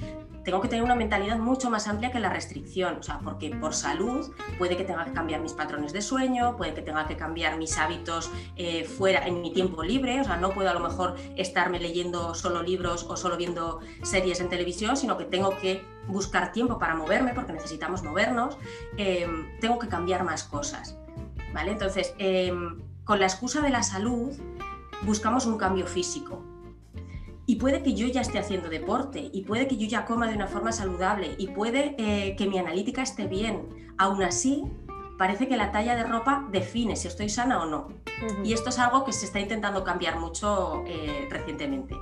tengo 0.45 0.61
que 0.61 0.69
tener 0.69 0.83
una 0.83 0.95
mentalidad 0.95 1.39
mucho 1.39 1.71
más 1.71 1.87
amplia 1.87 2.11
que 2.11 2.19
la 2.19 2.31
restricción, 2.31 2.97
o 2.99 3.03
sea, 3.03 3.21
porque 3.23 3.51
por 3.51 3.75
salud 3.75 4.33
puede 4.59 4.77
que 4.77 4.85
tenga 4.85 5.05
que 5.05 5.13
cambiar 5.13 5.41
mis 5.41 5.53
patrones 5.53 5.93
de 5.93 6.01
sueño, 6.01 6.57
puede 6.57 6.75
que 6.75 6.83
tenga 6.83 7.07
que 7.07 7.17
cambiar 7.17 7.59
mis 7.59 7.77
hábitos 7.79 8.31
eh, 8.57 8.85
fuera 8.85 9.27
en 9.27 9.43
mi 9.43 9.53
tiempo 9.53 9.83
libre, 9.83 10.21
o 10.21 10.25
sea, 10.25 10.37
no 10.37 10.51
puedo 10.51 10.71
a 10.71 10.75
lo 10.75 10.81
mejor 10.81 11.17
estarme 11.37 11.79
leyendo 11.79 12.35
solo 12.35 12.63
libros 12.63 13.05
o 13.09 13.17
solo 13.17 13.37
viendo 13.37 13.81
series 14.03 14.41
en 14.41 14.49
televisión, 14.49 14.97
sino 14.97 15.19
que 15.19 15.25
tengo 15.25 15.57
que 15.59 15.85
buscar 16.07 16.53
tiempo 16.53 16.79
para 16.79 16.95
moverme, 16.95 17.35
porque 17.35 17.53
necesitamos 17.53 18.03
movernos, 18.03 18.57
em, 18.97 19.59
tengo 19.61 19.79
que 19.79 19.89
cambiar 19.89 20.25
más 20.25 20.45
cosas, 20.45 20.97
¿vale? 21.53 21.73
Entonces, 21.73 22.15
em, 22.19 22.81
con 23.05 23.21
la 23.21 23.27
excusa 23.27 23.61
de 23.61 23.71
la 23.71 23.83
salud, 23.83 24.33
buscamos 25.03 25.47
un 25.47 25.59
cambio 25.59 25.87
físico, 25.87 26.45
y 27.47 27.57
puede 27.57 27.83
que 27.83 27.95
yo 27.95 28.07
ya 28.07 28.21
esté 28.21 28.39
haciendo 28.39 28.69
deporte, 28.69 29.29
y 29.33 29.43
puede 29.43 29.67
que 29.67 29.77
yo 29.77 29.89
ya 29.89 30.05
coma 30.05 30.29
de 30.29 30.37
una 30.37 30.47
forma 30.47 30.71
saludable, 30.71 31.35
y 31.37 31.49
puede 31.49 31.97
eh, 31.99 32.37
que 32.37 32.47
mi 32.47 32.59
analítica 32.59 33.03
esté 33.03 33.27
bien. 33.27 33.93
Aún 33.99 34.23
así, 34.23 34.65
parece 35.19 35.49
que 35.49 35.57
la 35.57 35.73
talla 35.73 35.97
de 35.97 36.05
ropa 36.05 36.47
define 36.53 36.95
si 36.95 37.09
estoy 37.09 37.29
sana 37.29 37.61
o 37.63 37.67
no. 37.67 37.89
Y 38.45 38.53
esto 38.53 38.69
es 38.69 38.79
algo 38.79 39.05
que 39.05 39.13
se 39.13 39.25
está 39.27 39.41
intentando 39.41 39.83
cambiar 39.83 40.21
mucho 40.21 40.85
eh, 40.87 41.27
recientemente. 41.29 41.97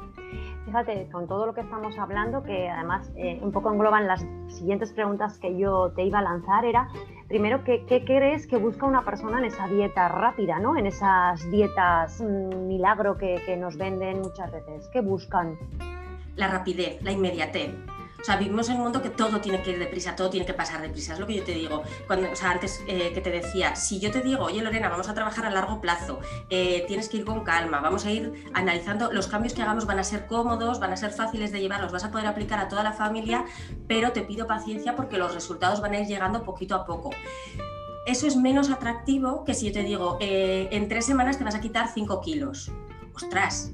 Fíjate, 0.68 1.08
con 1.10 1.26
todo 1.26 1.46
lo 1.46 1.54
que 1.54 1.62
estamos 1.62 1.96
hablando, 1.98 2.42
que 2.42 2.68
además 2.68 3.10
eh, 3.16 3.38
un 3.40 3.52
poco 3.52 3.72
engloban 3.72 4.06
las 4.06 4.22
siguientes 4.48 4.92
preguntas 4.92 5.38
que 5.38 5.56
yo 5.56 5.92
te 5.96 6.02
iba 6.02 6.18
a 6.18 6.22
lanzar, 6.22 6.66
era 6.66 6.90
primero, 7.26 7.64
¿qué, 7.64 7.86
crees 8.04 8.46
que 8.46 8.58
busca 8.58 8.84
una 8.84 9.02
persona 9.02 9.38
en 9.38 9.46
esa 9.46 9.66
dieta 9.66 10.08
rápida, 10.08 10.58
¿no? 10.58 10.76
en 10.76 10.84
esas 10.84 11.50
dietas 11.50 12.20
mm, 12.20 12.66
milagro 12.66 13.16
que, 13.16 13.40
que 13.46 13.56
nos 13.56 13.78
venden 13.78 14.20
muchas 14.20 14.52
veces? 14.52 14.86
¿Qué 14.92 15.00
buscan? 15.00 15.56
La 16.36 16.48
rapidez, 16.48 17.02
la 17.02 17.12
inmediatez. 17.12 17.74
O 18.20 18.24
sea, 18.24 18.36
vivimos 18.36 18.68
en 18.68 18.76
un 18.76 18.82
mundo 18.82 19.00
que 19.00 19.10
todo 19.10 19.40
tiene 19.40 19.62
que 19.62 19.70
ir 19.70 19.78
deprisa, 19.78 20.16
todo 20.16 20.28
tiene 20.28 20.44
que 20.44 20.54
pasar 20.54 20.82
deprisa. 20.82 21.12
Es 21.12 21.20
lo 21.20 21.26
que 21.26 21.36
yo 21.36 21.44
te 21.44 21.52
digo. 21.52 21.82
Cuando, 22.06 22.30
o 22.30 22.36
sea, 22.36 22.50
antes 22.50 22.82
eh, 22.88 23.12
que 23.14 23.20
te 23.20 23.30
decía, 23.30 23.76
si 23.76 24.00
yo 24.00 24.10
te 24.10 24.20
digo, 24.20 24.44
oye 24.44 24.60
Lorena, 24.60 24.88
vamos 24.88 25.08
a 25.08 25.14
trabajar 25.14 25.46
a 25.46 25.50
largo 25.50 25.80
plazo, 25.80 26.18
eh, 26.50 26.84
tienes 26.88 27.08
que 27.08 27.18
ir 27.18 27.24
con 27.24 27.44
calma, 27.44 27.80
vamos 27.80 28.04
a 28.06 28.10
ir 28.10 28.50
analizando, 28.54 29.12
los 29.12 29.28
cambios 29.28 29.54
que 29.54 29.62
hagamos 29.62 29.86
van 29.86 30.00
a 30.00 30.04
ser 30.04 30.26
cómodos, 30.26 30.80
van 30.80 30.92
a 30.92 30.96
ser 30.96 31.12
fáciles 31.12 31.52
de 31.52 31.60
llevar, 31.60 31.80
los 31.80 31.92
vas 31.92 32.04
a 32.04 32.10
poder 32.10 32.26
aplicar 32.26 32.58
a 32.58 32.68
toda 32.68 32.82
la 32.82 32.92
familia, 32.92 33.44
pero 33.86 34.12
te 34.12 34.22
pido 34.22 34.46
paciencia 34.46 34.96
porque 34.96 35.16
los 35.16 35.32
resultados 35.34 35.80
van 35.80 35.92
a 35.92 36.00
ir 36.00 36.06
llegando 36.06 36.42
poquito 36.42 36.74
a 36.74 36.84
poco. 36.84 37.10
eso 38.06 38.26
es 38.26 38.36
menos 38.36 38.70
atractivo 38.70 39.44
que 39.44 39.54
si 39.54 39.66
yo 39.66 39.72
te 39.72 39.82
digo, 39.82 40.16
eh, 40.20 40.68
en 40.72 40.88
tres 40.88 41.06
semanas 41.06 41.38
te 41.38 41.44
vas 41.44 41.54
a 41.54 41.60
quitar 41.60 41.88
5 41.92 42.20
kilos. 42.20 42.72
Ostras. 43.14 43.72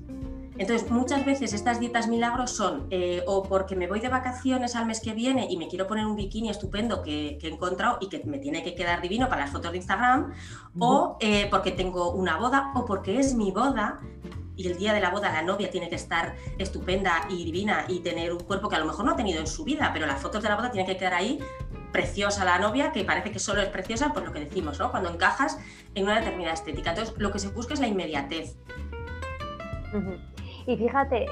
Entonces, 0.56 0.90
muchas 0.90 1.25
veces 1.25 1.52
estas 1.52 1.80
dietas 1.80 2.06
milagros 2.06 2.52
son 2.52 2.87
eh, 2.90 3.23
o 3.26 3.42
porque 3.42 3.75
me 3.75 3.88
voy 3.88 4.00
de 4.00 4.08
vacaciones 4.08 4.76
al 4.76 4.87
mes 4.87 5.00
que 5.00 5.12
viene 5.12 5.46
y 5.50 5.56
me 5.56 5.68
quiero 5.68 5.87
poner 5.87 6.06
un 6.06 6.14
bikini 6.14 6.49
estupendo 6.49 7.02
que, 7.02 7.38
he 7.42 7.49
encontrado 7.49 7.99
y 8.00 8.08
que 8.08 8.23
me 8.25 8.38
tiene 8.38 8.62
que 8.62 8.75
quedar 8.75 9.00
divino 9.00 9.28
para 9.28 9.42
las 9.42 9.50
fotos 9.50 9.73
de 9.73 9.78
Instagram, 9.78 10.32
o 10.78 11.16
eh, 11.20 11.49
porque 11.50 11.73
tengo 11.73 12.12
una 12.12 12.37
boda, 12.37 12.73
o 12.75 12.84
porque 12.84 13.18
es 13.18 13.34
mi 13.34 13.50
boda 13.50 14.00
y 14.56 14.68
el 14.68 14.78
día 14.78 14.92
de 14.92 15.00
la 15.00 15.11
boda 15.11 15.32
la 15.32 15.42
novia 15.42 15.70
tiene 15.70 15.88
que 15.88 15.96
estar 15.96 16.37
estupenda 16.58 17.26
y 17.28 17.44
divina 17.44 17.87
y 17.88 18.00
tener 18.00 18.32
un 18.32 18.40
cuerpo 18.40 18.68
que 18.68 18.76
a 18.76 18.78
lo 18.78 18.87
mejor 18.87 19.04
no 19.04 19.12
ha 19.12 19.16
tenido 19.16 19.40
en 19.40 19.46
su 19.46 19.64
vida, 19.64 19.90
pero 19.92 20.06
las 20.06 20.20
fotos 20.20 20.42
de 20.42 20.49
la 20.49 20.56
boda 20.56 20.70
tienen 20.70 20.87
que 20.87 20.96
quedar 20.96 21.14
ahí 21.14 21.40
preciosa 21.92 22.44
la 22.44 22.58
novia, 22.58 22.92
que 22.92 23.04
parece 23.04 23.30
que 23.30 23.38
solo 23.38 23.62
es 23.62 23.68
preciosa 23.68 24.12
por 24.12 24.25
lo 24.25 24.32
que 24.32 24.40
decimos, 24.40 24.78
¿no? 24.78 24.90
Cuando 24.90 25.11
encajas 25.11 25.58
en 25.94 26.04
una 26.04 26.18
determinada 26.18 26.54
estética. 26.54 26.90
Entonces, 26.90 27.14
lo 27.18 27.30
que 27.30 27.38
se 27.38 27.49
busca 27.49 27.75
es 27.75 27.80
la 27.80 27.87
inmediatez. 27.87 28.56
Y 30.66 30.76
fíjate, 30.78 31.26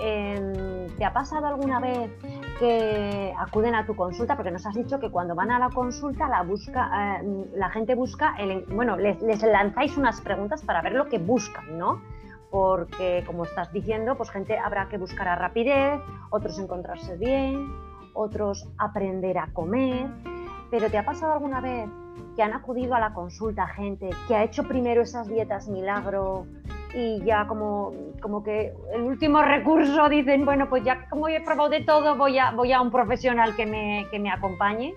¿te 0.98 1.04
ha 1.04 1.12
pasado 1.12 1.46
alguna 1.46 1.80
vez 1.80 2.10
que 2.58 3.32
acuden 3.38 3.74
a 3.74 3.86
tu 3.86 3.96
consulta? 3.96 4.36
Porque 4.36 4.50
nos 4.50 4.66
has 4.66 4.74
dicho 4.74 5.00
que 5.00 5.10
cuando 5.10 5.34
van 5.34 5.50
a 5.50 5.58
la 5.58 5.70
consulta 5.70 6.28
la 6.28 6.42
busca, 6.42 7.20
eh, 7.20 7.46
la 7.54 7.70
gente 7.70 7.94
busca, 7.94 8.34
bueno, 8.68 8.96
les, 8.96 9.22
les, 9.22 9.42
lanzáis 9.42 9.96
unas 9.96 10.20
preguntas 10.20 10.62
para 10.62 10.82
ver 10.82 10.92
lo 10.92 11.08
que 11.08 11.18
buscan, 11.18 11.78
¿no? 11.78 12.02
Porque 12.50 13.24
como 13.26 13.44
estás 13.44 13.72
diciendo, 13.72 14.16
pues 14.16 14.28
gente 14.30 14.58
habrá 14.58 14.88
que 14.90 14.98
buscar 14.98 15.26
a 15.28 15.36
rapidez, 15.36 15.98
otros 16.28 16.58
encontrarse 16.58 17.16
bien, 17.16 17.72
otros 18.12 18.68
aprender 18.76 19.38
a 19.38 19.46
comer. 19.54 20.08
Pero 20.70 20.90
¿te 20.90 20.98
ha 20.98 21.06
pasado 21.06 21.32
alguna 21.32 21.62
vez 21.62 21.88
que 22.36 22.42
han 22.42 22.52
acudido 22.52 22.94
a 22.94 23.00
la 23.00 23.14
consulta 23.14 23.66
gente 23.68 24.10
que 24.28 24.34
ha 24.34 24.44
hecho 24.44 24.64
primero 24.64 25.02
esas 25.02 25.28
dietas 25.28 25.68
milagro 25.68 26.46
y 26.94 27.22
ya 27.24 27.46
como, 27.46 27.92
como 28.20 28.42
que 28.42 28.72
el 28.92 29.02
último 29.02 29.42
recurso 29.42 30.08
dicen, 30.08 30.44
bueno, 30.44 30.68
pues 30.68 30.84
ya 30.84 31.08
como 31.08 31.28
he 31.28 31.40
probado 31.40 31.70
de 31.70 31.80
todo, 31.80 32.16
voy 32.16 32.38
a, 32.38 32.50
voy 32.52 32.72
a 32.72 32.80
un 32.80 32.90
profesional 32.90 33.54
que 33.56 33.66
me, 33.66 34.06
que 34.10 34.18
me 34.18 34.30
acompañe? 34.30 34.94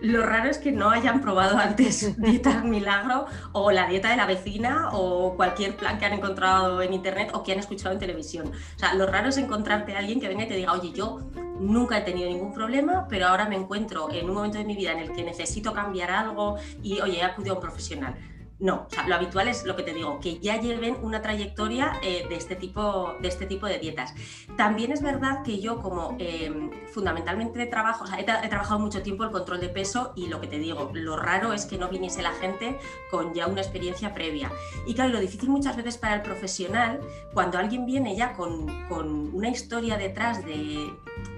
Lo 0.00 0.24
raro 0.24 0.48
es 0.48 0.58
que 0.58 0.72
no 0.72 0.90
hayan 0.90 1.20
probado 1.20 1.56
antes 1.58 2.16
dieta 2.20 2.62
milagro 2.62 3.26
o 3.52 3.70
la 3.70 3.86
dieta 3.86 4.10
de 4.10 4.16
la 4.16 4.26
vecina 4.26 4.90
o 4.92 5.34
cualquier 5.36 5.76
plan 5.76 5.98
que 5.98 6.06
han 6.06 6.12
encontrado 6.12 6.82
en 6.82 6.92
internet 6.92 7.30
o 7.34 7.42
que 7.42 7.52
han 7.52 7.58
escuchado 7.58 7.92
en 7.92 7.98
televisión. 7.98 8.48
O 8.48 8.78
sea, 8.78 8.94
lo 8.94 9.06
raro 9.06 9.28
es 9.28 9.38
encontrarte 9.38 9.94
a 9.94 9.98
alguien 9.98 10.20
que 10.20 10.28
venga 10.28 10.44
y 10.44 10.48
te 10.48 10.54
diga, 10.54 10.72
oye, 10.72 10.92
yo 10.92 11.20
nunca 11.58 11.98
he 11.98 12.02
tenido 12.02 12.28
ningún 12.28 12.52
problema, 12.52 13.06
pero 13.08 13.26
ahora 13.26 13.48
me 13.48 13.56
encuentro 13.56 14.08
en 14.12 14.28
un 14.28 14.34
momento 14.36 14.58
de 14.58 14.64
mi 14.64 14.76
vida 14.76 14.92
en 14.92 14.98
el 14.98 15.12
que 15.12 15.24
necesito 15.24 15.72
cambiar 15.72 16.10
algo 16.10 16.56
y, 16.82 17.00
oye, 17.00 17.18
he 17.18 17.24
acudido 17.24 17.54
a 17.54 17.56
un 17.56 17.62
profesional. 17.62 18.14
No, 18.60 18.86
o 18.88 18.90
sea, 18.90 19.06
lo 19.06 19.14
habitual 19.14 19.46
es 19.46 19.64
lo 19.64 19.76
que 19.76 19.84
te 19.84 19.94
digo, 19.94 20.18
que 20.18 20.40
ya 20.40 20.60
lleven 20.60 20.96
una 21.02 21.22
trayectoria 21.22 21.92
eh, 22.02 22.26
de, 22.28 22.34
este 22.34 22.56
tipo, 22.56 23.14
de 23.20 23.28
este 23.28 23.46
tipo 23.46 23.66
de 23.66 23.78
dietas. 23.78 24.14
También 24.56 24.90
es 24.90 25.00
verdad 25.00 25.44
que 25.44 25.60
yo 25.60 25.80
como 25.80 26.16
em, 26.18 26.70
fundamentalmente 26.92 27.66
trabajo, 27.66 28.02
o 28.02 28.06
sea, 28.08 28.18
he, 28.18 28.24
trabajado 28.24 28.80
mucho 28.80 29.00
tiempo 29.00 29.22
el 29.22 29.30
control 29.30 29.60
de 29.60 29.68
peso 29.68 30.12
y 30.16 30.26
lo 30.26 30.40
que 30.40 30.48
te 30.48 30.58
digo, 30.58 30.90
lo 30.92 31.16
raro 31.16 31.52
es 31.52 31.66
que 31.66 31.78
no 31.78 31.88
viniese 31.88 32.20
la 32.20 32.32
gente 32.32 32.80
con 33.12 33.32
ya 33.32 33.46
una 33.46 33.60
experiencia 33.60 34.12
previa. 34.12 34.50
Y 34.86 34.94
claro, 34.94 35.10
lo 35.10 35.20
difícil 35.20 35.50
muchas 35.50 35.76
veces 35.76 35.96
para 35.96 36.16
el 36.16 36.22
profesional, 36.22 36.98
cuando 37.32 37.58
alguien 37.58 37.86
viene 37.86 38.16
ya 38.16 38.32
con, 38.32 38.88
con 38.88 39.36
una 39.36 39.50
historia 39.50 39.96
detrás 39.96 40.44
de, 40.44 40.92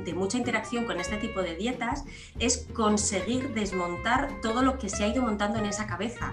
de 0.06 0.14
mucha 0.14 0.38
interacción 0.38 0.86
con 0.86 0.98
este 0.98 1.18
tipo 1.18 1.42
de 1.42 1.54
dietas, 1.54 2.04
es 2.38 2.66
conseguir 2.72 3.52
desmontar 3.52 4.40
todo 4.40 4.62
lo 4.62 4.78
que 4.78 4.88
se 4.88 5.04
ha 5.04 5.08
ido 5.08 5.22
montando 5.22 5.58
en 5.58 5.66
esa 5.66 5.86
cabeza. 5.86 6.32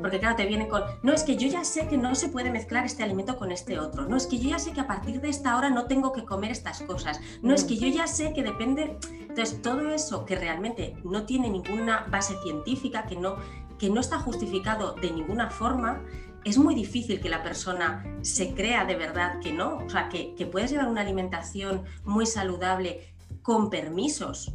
Porque 0.00 0.18
claro, 0.18 0.36
te 0.36 0.46
vienen 0.46 0.68
con, 0.68 0.82
no, 1.02 1.12
es 1.12 1.22
que 1.22 1.36
yo 1.36 1.46
ya 1.48 1.64
sé 1.64 1.88
que 1.88 1.96
no 1.96 2.14
se 2.14 2.28
puede 2.28 2.50
mezclar 2.50 2.84
este 2.84 3.02
alimento 3.02 3.36
con 3.36 3.52
este 3.52 3.78
otro, 3.78 4.06
no, 4.06 4.16
es 4.16 4.26
que 4.26 4.38
yo 4.38 4.48
ya 4.48 4.58
sé 4.58 4.72
que 4.72 4.80
a 4.80 4.86
partir 4.86 5.20
de 5.20 5.28
esta 5.28 5.56
hora 5.56 5.70
no 5.70 5.86
tengo 5.86 6.12
que 6.12 6.24
comer 6.24 6.50
estas 6.50 6.82
cosas, 6.82 7.20
no, 7.42 7.54
es 7.54 7.64
que 7.64 7.76
yo 7.76 7.86
ya 7.88 8.06
sé 8.06 8.32
que 8.32 8.42
depende, 8.42 8.98
entonces 9.20 9.60
todo 9.62 9.90
eso 9.90 10.24
que 10.24 10.36
realmente 10.36 10.96
no 11.04 11.26
tiene 11.26 11.50
ninguna 11.50 12.06
base 12.10 12.34
científica, 12.42 13.06
que 13.06 13.16
no, 13.16 13.36
que 13.78 13.90
no 13.90 14.00
está 14.00 14.18
justificado 14.18 14.94
de 14.94 15.10
ninguna 15.10 15.50
forma, 15.50 16.02
es 16.44 16.58
muy 16.58 16.74
difícil 16.74 17.20
que 17.20 17.28
la 17.28 17.42
persona 17.42 18.04
se 18.22 18.54
crea 18.54 18.84
de 18.84 18.96
verdad 18.96 19.40
que 19.40 19.52
no, 19.52 19.78
o 19.78 19.88
sea, 19.88 20.08
que, 20.08 20.34
que 20.34 20.46
puedes 20.46 20.70
llevar 20.70 20.88
una 20.88 21.00
alimentación 21.00 21.84
muy 22.04 22.26
saludable 22.26 23.14
con 23.42 23.70
permisos, 23.70 24.54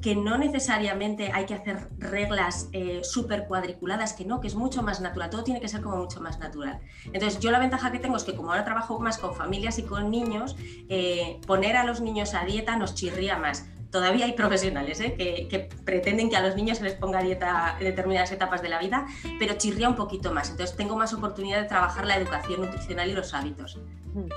que 0.00 0.16
no 0.16 0.38
necesariamente 0.38 1.30
hay 1.32 1.46
que 1.46 1.54
hacer 1.54 1.88
reglas 1.98 2.68
eh, 2.72 3.00
súper 3.02 3.46
cuadriculadas, 3.46 4.12
que 4.12 4.24
no, 4.24 4.40
que 4.40 4.48
es 4.48 4.54
mucho 4.54 4.82
más 4.82 5.00
natural, 5.00 5.30
todo 5.30 5.44
tiene 5.44 5.60
que 5.60 5.68
ser 5.68 5.82
como 5.82 5.96
mucho 5.96 6.20
más 6.20 6.38
natural. 6.38 6.80
Entonces 7.12 7.40
yo 7.40 7.50
la 7.50 7.58
ventaja 7.58 7.92
que 7.92 7.98
tengo 7.98 8.16
es 8.16 8.24
que 8.24 8.34
como 8.34 8.50
ahora 8.50 8.64
trabajo 8.64 8.98
más 8.98 9.18
con 9.18 9.34
familias 9.34 9.78
y 9.78 9.82
con 9.82 10.10
niños, 10.10 10.56
eh, 10.88 11.40
poner 11.46 11.76
a 11.76 11.84
los 11.84 12.00
niños 12.00 12.34
a 12.34 12.44
dieta 12.44 12.76
nos 12.76 12.94
chirría 12.94 13.36
más 13.36 13.66
todavía 13.90 14.26
hay 14.26 14.32
profesionales 14.32 15.00
¿eh? 15.00 15.14
que, 15.16 15.68
pretenden 15.84 16.30
que 16.30 16.36
a 16.36 16.40
los 16.40 16.56
niños 16.56 16.78
se 16.78 16.84
les 16.84 16.94
ponga 16.94 17.22
dieta 17.22 17.76
en 17.78 17.84
determinadas 17.84 18.32
etapas 18.32 18.62
de 18.62 18.68
la 18.68 18.78
vida, 18.78 19.06
pero 19.38 19.54
chirría 19.54 19.88
un 19.88 19.96
poquito 19.96 20.32
más. 20.32 20.50
Entonces 20.50 20.76
tengo 20.76 20.96
más 20.96 21.12
oportunidad 21.12 21.60
de 21.60 21.68
trabajar 21.68 22.06
la 22.06 22.16
educación 22.16 22.60
nutricional 22.62 23.08
y 23.08 23.12
los 23.12 23.34
hábitos. 23.34 23.78
Mm. 24.14 24.28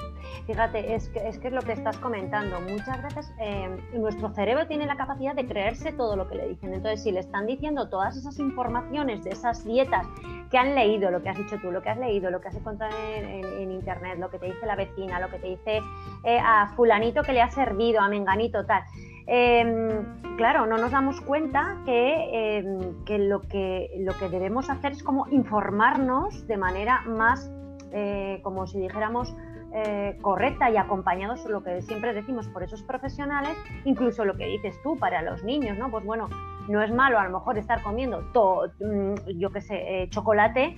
Fíjate, 0.45 0.93
es 0.93 1.07
que 1.10 1.27
es, 1.27 1.39
lo 1.51 1.62
que 1.62 1.72
estás 1.72 1.98
comentando. 1.98 2.60
Muchas 2.62 3.01
veces 3.01 3.31
eh, 3.39 3.69
nuestro 3.93 4.33
cerebro 4.33 4.67
tiene 4.67 4.86
la 4.86 4.98
capacidad 4.98 5.36
de 5.36 5.48
creerse 5.48 5.93
todo 5.93 6.15
lo 6.15 6.27
que 6.27 6.36
le 6.36 6.50
dicen. 6.50 6.74
Entonces, 6.74 7.03
si 7.03 7.12
le 7.12 7.22
están 7.22 7.48
diciendo 7.48 7.89
todas 7.89 8.17
esas 8.17 8.38
informaciones 8.39 9.24
de 9.24 9.31
esas 9.31 9.63
dietas 9.63 10.05
que 10.51 10.57
han 10.57 10.75
leído, 10.75 11.12
lo 11.12 11.24
que 11.24 11.29
has 11.29 11.38
dicho 11.38 11.57
tú, 11.62 11.72
lo 11.72 11.81
que 11.81 11.89
has 11.89 11.98
leído, 11.98 12.29
lo 12.29 12.41
que 12.41 12.50
has 12.50 12.55
encontrado 12.55 12.95
en, 13.15 13.72
internet, 13.72 14.19
lo 14.19 14.29
que 14.29 14.38
te 14.38 14.48
dice 14.48 14.65
la 14.65 14.75
vecina, 14.75 15.19
lo 15.19 15.29
que 15.29 15.39
te 15.39 15.48
dice 15.48 15.81
eh, 16.24 16.39
a 16.39 16.72
fulanito 16.75 17.24
que 17.24 17.33
le 17.33 17.41
ha 17.41 17.50
servido, 17.50 18.01
a 18.01 18.07
menganito, 18.07 18.65
tal 18.65 18.83
Em, 19.25 20.36
claro, 20.36 20.65
no 20.65 20.77
nos 20.77 20.92
damos 20.92 21.22
cuenta 21.22 21.77
que, 21.86 22.58
em, 22.58 23.30
lo 23.30 23.42
que 23.42 23.89
lo 24.00 24.13
que 24.18 24.30
debemos 24.30 24.70
hacer 24.70 24.92
es 24.92 25.03
como 25.03 25.27
informarnos 25.30 26.46
de 26.48 26.58
manera 26.58 27.01
más, 27.01 27.50
eh, 27.92 28.39
como 28.44 28.68
si 28.68 28.80
dijéramos, 28.80 29.34
eh, 29.75 30.18
correcta 30.22 30.70
y 30.70 30.77
acompañados, 30.77 31.46
lo 31.46 31.63
que 31.63 31.82
siempre 31.82 32.13
decimos 32.13 32.48
por 32.50 32.63
esos 32.63 32.84
profesionales, 32.84 33.58
incluso 33.86 34.24
lo 34.25 34.36
que 34.36 34.46
dices 34.46 34.80
tú 34.84 34.98
para 35.00 35.22
los 35.22 35.44
niños, 35.44 35.77
¿no? 35.77 35.89
Pues 35.89 36.06
bueno, 36.06 36.30
no 36.68 36.82
es 36.84 36.92
malo 36.92 37.18
a 37.18 37.24
lo 37.24 37.39
mejor 37.39 37.58
estar 37.58 37.82
comiendo, 37.82 38.22
todo, 38.34 38.72
mm, 38.80 39.15
yo 39.38 39.51
qué 39.51 39.62
sé, 39.62 40.03
eh, 40.03 40.10
chocolate, 40.10 40.77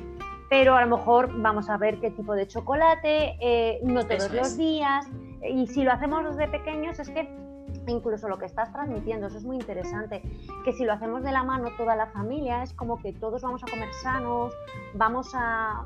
pero 0.49 0.75
a 0.75 0.85
lo 0.85 0.95
mejor 0.95 1.29
vamos 1.41 1.69
a 1.69 1.77
ver 1.77 1.99
qué 1.99 2.11
tipo 2.11 2.35
de 2.35 2.47
chocolate, 2.47 3.79
no 3.83 4.05
todos 4.05 4.31
los 4.31 4.57
días, 4.57 5.09
y 5.43 5.67
si 5.67 5.83
lo 5.83 5.91
hacemos 5.91 6.23
desde 6.23 6.47
pequeños 6.47 6.99
es 6.99 7.09
que 7.09 7.44
incluso 7.91 8.27
lo 8.27 8.37
que 8.37 8.45
estás 8.45 8.71
transmitiendo, 8.71 9.27
eso 9.27 9.37
es 9.37 9.43
muy 9.43 9.57
interesante, 9.57 10.21
que 10.63 10.73
si 10.73 10.85
lo 10.85 10.93
hacemos 10.93 11.23
de 11.23 11.31
la 11.31 11.43
mano 11.43 11.69
toda 11.77 11.95
la 11.95 12.07
familia, 12.07 12.63
es 12.63 12.73
como 12.73 12.97
que 12.97 13.13
todos 13.13 13.41
vamos 13.41 13.63
a 13.63 13.67
comer 13.67 13.93
sanos, 14.01 14.53
vamos 14.93 15.31
a, 15.33 15.85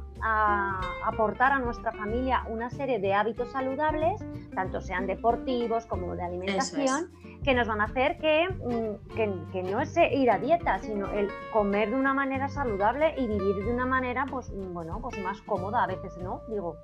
aportar 1.05 1.53
a 1.53 1.59
nuestra 1.59 1.93
familia 1.93 2.43
una 2.49 2.69
serie 2.69 2.99
de 2.99 3.13
hábitos 3.13 3.49
saludables, 3.51 4.21
tanto 4.53 4.81
sean 4.81 5.07
deportivos 5.07 5.85
como 5.85 6.13
de 6.15 6.23
alimentación, 6.23 7.09
que 7.43 7.53
nos 7.53 7.67
van 7.69 7.79
a 7.79 7.85
hacer 7.85 8.17
mm, 8.17 9.15
que, 9.15 9.33
que, 9.53 9.63
no 9.63 9.79
es 9.79 9.95
ir 10.11 10.29
a 10.29 10.37
dieta, 10.37 10.79
sino 10.79 11.09
el 11.11 11.29
comer 11.53 11.89
de 11.89 11.95
una 11.95 12.13
manera 12.13 12.49
saludable 12.49 13.13
y 13.17 13.27
vivir 13.27 13.63
de 13.63 13.73
una 13.73 13.85
manera, 13.85 14.25
pues, 14.29 14.51
bueno, 14.73 14.99
pues 15.01 15.17
más 15.23 15.41
cómoda 15.43 15.85
a 15.85 15.87
veces, 15.87 16.17
¿no? 16.17 16.41
Digo, 16.49 16.75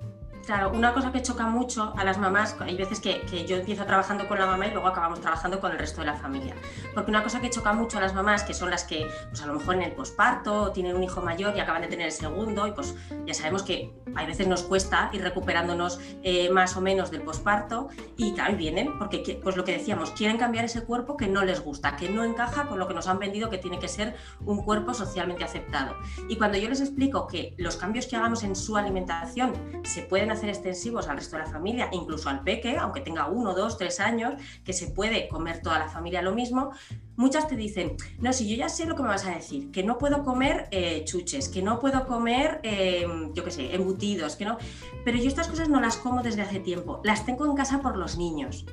Claro, 0.46 0.70
una 0.70 0.94
cosa 0.94 1.10
que 1.10 1.20
choca 1.22 1.48
mucho 1.48 1.92
a 1.96 2.04
las 2.04 2.18
mamás, 2.18 2.56
hay 2.60 2.76
veces 2.76 3.00
que, 3.00 3.26
yo 3.48 3.56
empiezo 3.56 3.84
trabajando 3.84 4.28
con 4.28 4.38
la 4.38 4.46
mamá 4.46 4.68
y 4.68 4.70
luego 4.70 4.86
acabamos 4.86 5.20
trabajando 5.20 5.58
con 5.58 5.72
el 5.72 5.78
resto 5.78 6.02
de 6.02 6.06
la 6.06 6.14
familia. 6.14 6.54
Porque 6.94 7.10
una 7.10 7.24
cosa 7.24 7.40
que 7.40 7.50
choca 7.50 7.72
mucho 7.72 7.98
a 7.98 8.00
las 8.00 8.14
mamás, 8.14 8.44
que 8.44 8.54
son 8.54 8.70
las 8.70 8.84
que 8.84 9.08
pues 9.28 9.42
a 9.42 9.46
lo 9.46 9.54
mejor 9.54 9.74
en 9.74 9.82
el 9.82 9.90
posparto 9.90 10.70
tienen 10.70 10.94
un 10.94 11.02
hijo 11.02 11.20
mayor 11.20 11.56
y 11.56 11.58
acaban 11.58 11.82
de 11.82 11.88
tener 11.88 12.06
el 12.06 12.12
segundo, 12.12 12.64
y 12.68 12.70
pues 12.70 12.94
ya 13.26 13.34
sabemos 13.34 13.64
que 13.64 13.92
a 14.14 14.24
veces 14.24 14.46
nos 14.46 14.62
cuesta 14.62 15.10
ir 15.12 15.20
recuperándonos 15.20 15.98
eh, 16.22 16.48
más 16.50 16.76
o 16.76 16.80
menos 16.80 17.10
del 17.10 17.22
posparto, 17.22 17.88
y 18.16 18.32
claro, 18.32 18.56
vienen 18.56 18.96
porque 19.00 19.40
pues 19.42 19.56
lo 19.56 19.64
que 19.64 19.72
decíamos, 19.72 20.12
quieren 20.12 20.38
cambiar 20.38 20.64
ese 20.64 20.84
cuerpo 20.84 21.16
que 21.16 21.26
no 21.26 21.44
les 21.44 21.58
gusta, 21.58 21.96
que 21.96 22.08
no 22.08 22.22
encaja 22.22 22.68
con 22.68 22.78
lo 22.78 22.86
que 22.86 22.94
nos 22.94 23.08
han 23.08 23.18
vendido 23.18 23.50
que 23.50 23.58
tiene 23.58 23.80
que 23.80 23.88
ser 23.88 24.14
un 24.44 24.62
cuerpo 24.62 24.94
socialmente 24.94 25.42
aceptado. 25.42 25.96
Y 26.28 26.36
cuando 26.36 26.56
yo 26.56 26.68
les 26.68 26.80
explico 26.80 27.26
que 27.26 27.56
los 27.58 27.76
cambios 27.76 28.06
que 28.06 28.14
hagamos 28.14 28.44
en 28.44 28.54
su 28.54 28.76
alimentación 28.76 29.52
se 29.82 30.02
pueden 30.02 30.30
hacer 30.30 30.35
extensivos 30.44 31.08
al 31.08 31.16
resto 31.16 31.36
de 31.36 31.42
la 31.42 31.50
familia, 31.50 31.88
incluso 31.92 32.28
al 32.28 32.42
peque, 32.42 32.76
aunque 32.76 33.00
tenga 33.00 33.28
uno, 33.28 33.54
dos, 33.54 33.78
tres 33.78 34.00
años, 34.00 34.34
que 34.64 34.72
se 34.72 34.88
puede 34.88 35.28
comer 35.28 35.62
toda 35.62 35.78
la 35.78 35.88
familia 35.88 36.22
lo 36.22 36.34
mismo, 36.34 36.72
muchas 37.16 37.48
te 37.48 37.56
dicen, 37.56 37.96
no, 38.18 38.32
si 38.32 38.48
yo 38.48 38.56
ya 38.56 38.68
sé 38.68 38.86
lo 38.86 38.94
que 38.94 39.02
me 39.02 39.08
vas 39.08 39.26
a 39.26 39.30
decir, 39.30 39.70
que 39.70 39.82
no 39.82 39.98
puedo 39.98 40.24
comer 40.24 40.68
eh, 40.70 41.02
chuches, 41.04 41.48
que 41.48 41.62
no 41.62 41.80
puedo 41.80 42.06
comer, 42.06 42.60
em, 42.62 43.32
yo 43.34 43.44
qué 43.44 43.50
sé, 43.50 43.74
embutidos, 43.74 44.36
que 44.36 44.44
no, 44.44 44.58
pero 45.04 45.18
yo 45.18 45.28
estas 45.28 45.48
cosas 45.48 45.68
no 45.68 45.80
las 45.80 45.96
como 45.96 46.22
desde 46.22 46.42
hace 46.42 46.60
tiempo, 46.60 47.00
las 47.04 47.24
tengo 47.24 47.46
en 47.46 47.54
casa 47.54 47.80
por 47.80 47.96
los 47.96 48.18
niños. 48.18 48.66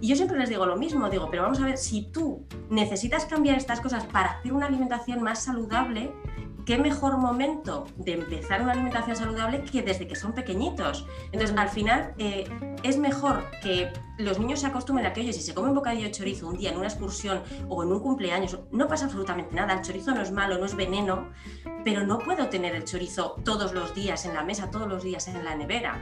Y 0.00 0.08
yo 0.08 0.16
siempre 0.16 0.38
les 0.38 0.48
digo 0.48 0.66
lo 0.66 0.76
mismo, 0.76 1.10
digo, 1.10 1.28
pero 1.30 1.42
vamos 1.42 1.60
a 1.60 1.64
ver, 1.64 1.76
si 1.76 2.10
tú 2.10 2.46
necesitas 2.70 3.26
cambiar 3.26 3.56
estas 3.56 3.80
cosas 3.80 4.04
para 4.06 4.30
hacer 4.32 4.52
una 4.52 4.66
alimentación 4.66 5.22
más 5.22 5.42
saludable, 5.42 6.12
qué 6.64 6.78
mejor 6.78 7.18
momento 7.18 7.86
de 7.96 8.12
empezar 8.12 8.62
una 8.62 8.72
alimentación 8.72 9.16
saludable 9.16 9.62
que 9.64 9.82
desde 9.82 10.06
que 10.06 10.14
son 10.14 10.32
pequeñitos. 10.32 11.06
Entonces, 11.32 11.56
al 11.56 11.68
final, 11.68 12.14
eh, 12.18 12.44
es 12.82 12.96
mejor 12.96 13.44
que 13.62 13.92
los 14.18 14.38
niños 14.38 14.60
se 14.60 14.68
acostumbren 14.68 15.06
a 15.06 15.12
que, 15.12 15.20
oye, 15.20 15.32
si 15.32 15.42
se 15.42 15.54
come 15.54 15.68
un 15.68 15.74
bocadillo 15.74 16.04
de 16.04 16.12
chorizo 16.12 16.48
un 16.48 16.56
día 16.56 16.70
en 16.70 16.76
una 16.76 16.86
excursión 16.86 17.42
o 17.68 17.82
en 17.82 17.92
un 17.92 18.00
cumpleaños, 18.00 18.58
no 18.70 18.88
pasa 18.88 19.06
absolutamente 19.06 19.54
nada. 19.54 19.74
El 19.74 19.82
chorizo 19.82 20.12
no 20.14 20.22
es 20.22 20.30
malo, 20.32 20.58
no 20.58 20.64
es 20.64 20.74
veneno, 20.74 21.30
pero 21.84 22.06
no 22.06 22.18
puedo 22.18 22.48
tener 22.48 22.74
el 22.74 22.84
chorizo 22.84 23.36
todos 23.44 23.72
los 23.72 23.94
días 23.94 24.24
en 24.24 24.34
la 24.34 24.44
mesa, 24.44 24.70
todos 24.70 24.88
los 24.88 25.02
días 25.02 25.28
en 25.28 25.44
la 25.44 25.56
nevera. 25.56 26.00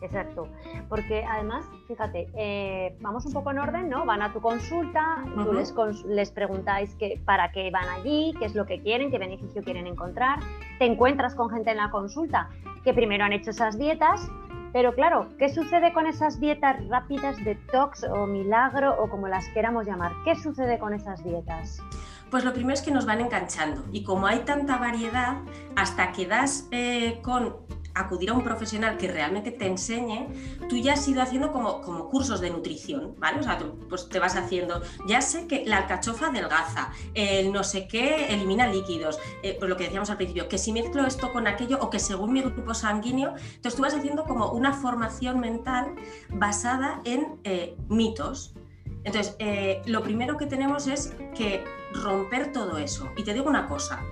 Exacto, 0.00 0.48
porque 0.88 1.24
además, 1.24 1.64
fíjate, 1.88 2.28
eh, 2.34 2.96
vamos 3.00 3.26
un 3.26 3.32
poco 3.32 3.50
en 3.50 3.58
orden, 3.58 3.88
¿no? 3.88 4.06
Van 4.06 4.22
a 4.22 4.32
tu 4.32 4.40
consulta, 4.40 5.24
tú 5.34 5.52
les, 5.52 5.74
les 6.04 6.30
preguntáis 6.30 6.94
que, 6.94 7.20
para 7.24 7.50
qué 7.50 7.70
van 7.70 7.88
allí, 7.88 8.32
qué 8.38 8.44
es 8.44 8.54
lo 8.54 8.64
que 8.64 8.80
quieren, 8.80 9.10
qué 9.10 9.18
beneficio 9.18 9.62
quieren 9.62 9.88
encontrar, 9.88 10.38
te 10.78 10.86
encuentras 10.86 11.34
con 11.34 11.50
gente 11.50 11.72
en 11.72 11.78
la 11.78 11.90
consulta 11.90 12.48
que 12.84 12.94
primero 12.94 13.24
han 13.24 13.32
hecho 13.32 13.50
esas 13.50 13.76
dietas, 13.76 14.30
pero 14.72 14.94
claro, 14.94 15.28
¿qué 15.38 15.48
sucede 15.48 15.92
con 15.92 16.06
esas 16.06 16.38
dietas 16.40 16.86
rápidas, 16.88 17.42
detox 17.44 18.04
o 18.04 18.26
milagro 18.26 19.02
o 19.02 19.08
como 19.08 19.26
las 19.26 19.48
queramos 19.48 19.86
llamar? 19.86 20.12
¿Qué 20.24 20.36
sucede 20.36 20.78
con 20.78 20.92
esas 20.92 21.24
dietas? 21.24 21.82
Pues 22.30 22.44
lo 22.44 22.52
primero 22.52 22.74
es 22.74 22.82
que 22.82 22.90
nos 22.90 23.06
van 23.06 23.20
enganchando 23.22 23.82
y 23.90 24.04
como 24.04 24.26
hay 24.26 24.40
tanta 24.40 24.76
variedad, 24.76 25.38
hasta 25.76 26.12
que 26.12 26.26
das 26.26 26.68
eh, 26.70 27.20
con 27.22 27.56
acudir 28.00 28.30
a 28.30 28.34
un 28.34 28.44
profesional 28.44 28.96
que 28.96 29.08
realmente 29.08 29.50
te 29.50 29.66
enseñe, 29.66 30.28
tú 30.68 30.76
ya 30.76 30.94
has 30.94 31.06
ido 31.08 31.22
haciendo 31.22 31.52
como, 31.52 31.80
como 31.80 32.08
cursos 32.08 32.40
de 32.40 32.50
nutrición, 32.50 33.14
¿vale? 33.18 33.40
O 33.40 33.42
sea, 33.42 33.58
tú 33.58 33.78
pues 33.88 34.08
te 34.08 34.18
vas 34.18 34.36
haciendo, 34.36 34.82
ya 35.06 35.20
sé 35.20 35.46
que 35.46 35.64
la 35.66 35.78
alcachofa 35.78 36.28
adelgaza, 36.28 36.90
el 37.14 37.52
no 37.52 37.64
sé 37.64 37.88
qué 37.88 38.32
elimina 38.32 38.66
líquidos, 38.66 39.18
eh, 39.42 39.56
pues 39.58 39.68
lo 39.68 39.76
que 39.76 39.84
decíamos 39.84 40.10
al 40.10 40.16
principio, 40.16 40.48
que 40.48 40.58
si 40.58 40.72
mezclo 40.72 41.06
esto 41.06 41.32
con 41.32 41.46
aquello 41.46 41.78
o 41.80 41.90
que 41.90 41.98
según 41.98 42.32
mi 42.32 42.42
grupo 42.42 42.74
sanguíneo, 42.74 43.34
entonces 43.36 43.74
tú 43.74 43.82
vas 43.82 43.94
haciendo 43.94 44.24
como 44.24 44.50
una 44.50 44.72
formación 44.72 45.40
mental 45.40 45.94
basada 46.30 47.00
en 47.04 47.38
eh, 47.44 47.76
mitos. 47.88 48.54
Entonces, 49.04 49.36
eh, 49.38 49.80
lo 49.86 50.02
primero 50.02 50.36
que 50.36 50.46
tenemos 50.46 50.86
es 50.86 51.14
que 51.34 51.64
romper 51.92 52.52
todo 52.52 52.78
eso. 52.78 53.08
Y 53.16 53.24
te 53.24 53.32
digo 53.32 53.48
una 53.48 53.66
cosa, 53.66 54.02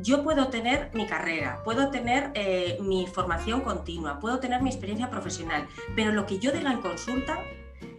yo 0.00 0.22
puedo 0.22 0.48
tener 0.48 0.90
mi 0.94 1.06
carrera, 1.06 1.62
puedo 1.64 1.90
tener 1.90 2.30
eh, 2.34 2.78
mi 2.80 3.06
formación 3.06 3.60
continua, 3.60 4.18
puedo 4.20 4.40
tener 4.40 4.62
mi 4.62 4.70
experiencia 4.70 5.10
profesional, 5.10 5.66
pero 5.94 6.12
lo 6.12 6.26
que 6.26 6.38
yo 6.38 6.52
diga 6.52 6.72
en 6.72 6.80
consulta 6.80 7.38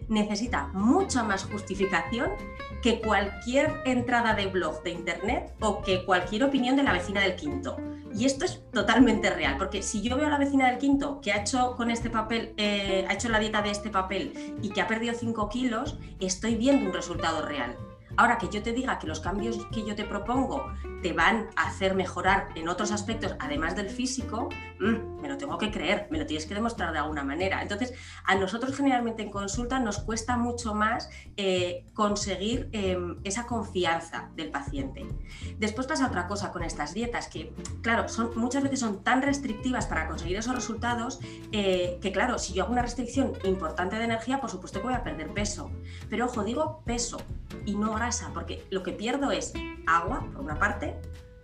necesita 0.07 0.67
mucha 0.73 1.23
más 1.23 1.45
justificación 1.45 2.31
que 2.81 3.01
cualquier 3.01 3.81
entrada 3.85 4.35
de 4.35 4.47
blog 4.47 4.83
de 4.83 4.91
internet 4.91 5.53
o 5.59 5.81
que 5.81 6.05
cualquier 6.05 6.43
opinión 6.43 6.75
de 6.75 6.83
la 6.83 6.93
vecina 6.93 7.21
del 7.21 7.35
quinto. 7.35 7.77
Y 8.13 8.25
esto 8.25 8.45
es 8.45 8.63
totalmente 8.71 9.29
real, 9.29 9.57
porque 9.57 9.81
si 9.81 10.01
yo 10.01 10.15
veo 10.15 10.27
a 10.27 10.29
la 10.29 10.37
vecina 10.37 10.69
del 10.69 10.77
quinto 10.77 11.19
que 11.19 11.33
ha 11.33 11.41
hecho 11.41 11.75
con 11.75 11.91
este 11.91 12.09
papel, 12.09 12.53
eh, 12.57 13.05
ha 13.09 13.13
hecho 13.13 13.27
la 13.27 13.39
dieta 13.39 13.61
de 13.61 13.71
este 13.71 13.89
papel 13.89 14.55
y 14.61 14.69
que 14.69 14.81
ha 14.81 14.87
perdido 14.87 15.13
5 15.13 15.49
kilos, 15.49 15.97
estoy 16.19 16.55
viendo 16.55 16.85
un 16.85 16.93
resultado 16.93 17.45
real. 17.45 17.75
Ahora 18.17 18.37
que 18.37 18.49
yo 18.49 18.63
te 18.63 18.73
diga 18.73 18.99
que 18.99 19.07
los 19.07 19.19
cambios 19.19 19.65
que 19.67 19.85
yo 19.85 19.95
te 19.95 20.05
propongo 20.05 20.65
te 21.01 21.13
van 21.13 21.49
a 21.55 21.67
hacer 21.67 21.95
mejorar 21.95 22.49
en 22.55 22.69
otros 22.69 22.91
aspectos, 22.91 23.35
además 23.39 23.75
del 23.75 23.89
físico, 23.89 24.49
mm, 24.79 25.21
me 25.21 25.27
lo 25.27 25.37
tengo 25.37 25.57
que 25.57 25.71
creer, 25.71 26.07
me 26.09 26.17
lo 26.17 26.25
tienes 26.25 26.45
que 26.45 26.53
demostrar 26.53 26.91
de 26.91 26.99
alguna 26.99 27.23
manera. 27.23 27.61
Entonces, 27.61 27.93
a 28.23 28.35
nosotros 28.35 28.75
generalmente 28.75 29.23
en 29.23 29.31
consulta 29.31 29.79
nos 29.79 29.99
cuesta 29.99 30.37
mucho 30.37 30.73
más 30.73 31.09
eh, 31.37 31.85
conseguir 31.93 32.69
em, 32.71 33.17
esa 33.23 33.45
confianza 33.45 34.29
del 34.35 34.49
paciente. 34.49 35.05
Después 35.57 35.87
pasa 35.87 36.07
otra 36.07 36.27
cosa 36.27 36.51
con 36.51 36.63
estas 36.63 36.93
dietas, 36.93 37.27
que 37.27 37.53
claro, 37.81 38.05
muchas 38.35 38.63
veces 38.63 38.79
son 38.79 39.03
tan 39.03 39.21
restrictivas 39.21 39.87
para 39.87 40.07
conseguir 40.07 40.37
esos 40.37 40.55
resultados 40.55 41.19
eh, 41.51 41.99
que 42.01 42.11
claro, 42.11 42.37
si 42.39 42.53
yo 42.53 42.63
hago 42.63 42.71
una 42.71 42.81
restricción 42.81 43.33
importante 43.43 43.97
de 43.97 44.05
energía, 44.05 44.39
por 44.41 44.49
supuesto 44.49 44.79
que 44.79 44.87
voy 44.87 44.95
a 44.95 45.03
perder 45.03 45.33
peso. 45.33 45.71
Pero 46.09 46.25
ojo, 46.25 46.43
digo 46.43 46.81
peso 46.85 47.17
y 47.65 47.75
no 47.75 47.93
grasa, 47.93 48.04
porque 48.33 48.65
lo 48.69 48.83
que 48.83 48.91
pierdo 48.91 49.31
es 49.31 49.53
agua, 49.87 50.25
por 50.33 50.43
una 50.43 50.59
parte, 50.59 50.95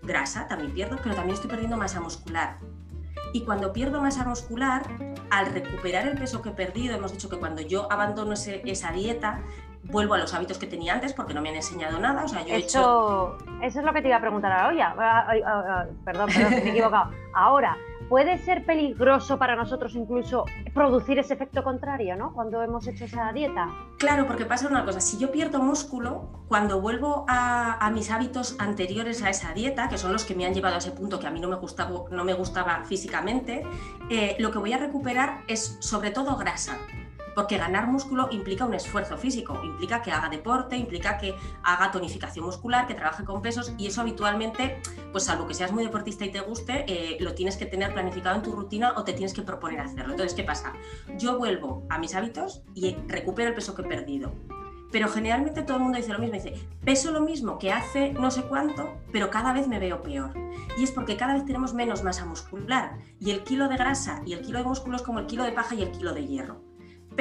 grasa 0.01 0.47
también 0.47 0.73
pierdo, 0.73 0.97
pero 1.03 1.15
también 1.15 1.35
estoy 1.35 1.49
perdiendo 1.49 1.77
masa 1.77 1.99
muscular. 2.01 2.57
Y 3.33 3.45
cuando 3.45 3.71
pierdo 3.71 4.01
masa 4.01 4.25
muscular, 4.25 4.83
al 5.29 5.53
recuperar 5.53 6.07
el 6.07 6.17
peso 6.17 6.41
que 6.41 6.49
he 6.49 6.53
perdido, 6.53 6.95
hemos 6.95 7.13
dicho 7.13 7.29
que 7.29 7.37
cuando 7.37 7.61
yo 7.61 7.91
abandono 7.91 8.33
esa 8.33 8.91
dieta, 8.91 9.41
vuelvo 9.83 10.15
a 10.15 10.17
los 10.17 10.33
hábitos 10.33 10.57
que 10.57 10.67
tenía 10.67 10.93
antes 10.93 11.13
porque 11.13 11.33
no 11.33 11.41
me 11.41 11.49
han 11.49 11.55
enseñado 11.55 11.99
nada. 11.99 12.25
O 12.25 12.27
sea, 12.27 12.45
yo 12.45 12.55
he 12.55 12.57
hecho... 12.57 13.37
Eso 13.61 13.79
es 13.79 13.85
lo 13.85 13.93
que 13.93 14.01
te 14.01 14.09
iba 14.09 14.17
a 14.17 14.21
preguntar 14.21 14.51
ahora. 14.51 14.95
Perdón, 16.03 16.29
perdón, 16.33 16.49
me 16.51 16.57
he 16.57 16.69
equivocado. 16.69 17.11
Ahora, 17.33 17.77
puede 18.11 18.37
ser 18.39 18.65
peligroso 18.65 19.39
para 19.39 19.55
nosotros 19.55 19.95
incluso 19.95 20.43
producir 20.73 21.17
ese 21.17 21.33
efecto 21.33 21.63
contrario, 21.63 22.17
¿no? 22.17 22.33
Cuando 22.33 22.61
hemos 22.61 22.85
hecho 22.85 23.05
esa 23.05 23.31
dieta. 23.31 23.69
Claro, 23.97 24.27
porque 24.27 24.43
pasa 24.43 24.67
una 24.67 24.83
cosa, 24.83 24.99
si 24.99 25.17
yo 25.17 25.31
pierdo 25.31 25.59
músculo, 25.59 26.43
cuando 26.49 26.81
vuelvo 26.81 27.23
a, 27.29 27.89
mis 27.93 28.11
hábitos 28.11 28.57
anteriores 28.59 29.23
a 29.23 29.29
esa 29.29 29.53
dieta, 29.53 29.87
que 29.87 29.97
son 29.97 30.11
los 30.11 30.25
que 30.25 30.35
me 30.35 30.45
han 30.45 30.53
llevado 30.53 30.75
a 30.75 30.79
ese 30.79 30.91
punto 30.91 31.21
que 31.21 31.27
a 31.27 31.31
mí 31.31 31.39
no 31.39 31.47
me 31.47 31.55
gustaba, 31.55 32.01
no 32.11 32.25
me 32.25 32.33
gustaba 32.33 32.83
físicamente, 32.83 33.63
eh, 34.09 34.35
lo 34.39 34.51
que 34.51 34.59
voy 34.59 34.73
a 34.73 34.77
recuperar 34.77 35.45
es 35.47 35.77
sobre 35.79 36.11
todo 36.11 36.35
grasa 36.35 36.79
porque 37.35 37.57
ganar 37.57 37.87
músculo 37.87 38.27
implica 38.31 38.65
un 38.65 38.73
esfuerzo 38.73 39.17
físico, 39.17 39.59
implica 39.63 40.01
que 40.01 40.11
haga 40.11 40.29
deporte, 40.29 40.77
implica 40.77 41.17
que 41.17 41.35
haga 41.63 41.91
tonificación 41.91 42.45
muscular, 42.45 42.87
que 42.87 42.93
trabaje 42.93 43.23
con 43.23 43.41
pesos 43.41 43.73
y 43.77 43.87
eso 43.87 44.01
habitualmente, 44.01 44.81
pues 45.11 45.25
salvo 45.25 45.47
que 45.47 45.53
seas 45.53 45.71
muy 45.71 45.83
deportista 45.83 46.25
y 46.25 46.31
te 46.31 46.41
guste, 46.41 46.85
eh, 46.87 47.17
lo 47.19 47.33
tienes 47.33 47.57
que 47.57 47.65
tener 47.65 47.93
planificado 47.93 48.35
en 48.35 48.41
tu 48.41 48.51
rutina 48.51 48.93
o 48.95 49.03
te 49.03 49.13
tienes 49.13 49.33
que 49.33 49.41
proponer 49.41 49.79
hacerlo. 49.79 50.11
Entonces, 50.11 50.35
¿qué 50.35 50.43
pasa? 50.43 50.73
Yo 51.17 51.37
vuelvo 51.37 51.85
a 51.89 51.97
mis 51.97 52.15
hábitos 52.15 52.63
y 52.73 52.95
recupero 53.07 53.49
el 53.49 53.55
peso 53.55 53.75
que 53.75 53.81
he 53.83 53.85
perdido. 53.85 54.33
Pero 54.91 55.07
generalmente 55.07 55.61
todo 55.61 55.77
el 55.77 55.83
mundo 55.83 55.97
dice 55.97 56.11
lo 56.11 56.19
mismo, 56.19 56.33
dice, 56.35 56.53
peso 56.83 57.11
lo 57.11 57.21
mismo 57.21 57.57
que 57.57 57.71
hace 57.71 58.11
no 58.11 58.29
sé 58.29 58.43
cuánto, 58.43 58.97
pero 59.13 59.29
cada 59.29 59.53
vez 59.53 59.69
me 59.69 59.79
veo 59.79 60.01
peor. 60.01 60.33
Y 60.77 60.83
es 60.83 60.91
porque 60.91 61.15
cada 61.15 61.33
vez 61.33 61.45
tenemos 61.45 61.73
menos 61.73 62.03
masa 62.03 62.25
muscular 62.25 62.97
y 63.17 63.31
el 63.31 63.43
kilo 63.43 63.69
de 63.69 63.77
grasa 63.77 64.21
y 64.25 64.33
el 64.33 64.41
kilo 64.41 64.59
de 64.59 64.65
músculo 64.65 64.97
es 64.97 65.01
como 65.01 65.19
el 65.19 65.27
kilo 65.27 65.45
de 65.45 65.53
paja 65.53 65.75
y 65.75 65.83
el 65.83 65.91
kilo 65.91 66.13
de 66.13 66.27
hierro 66.27 66.70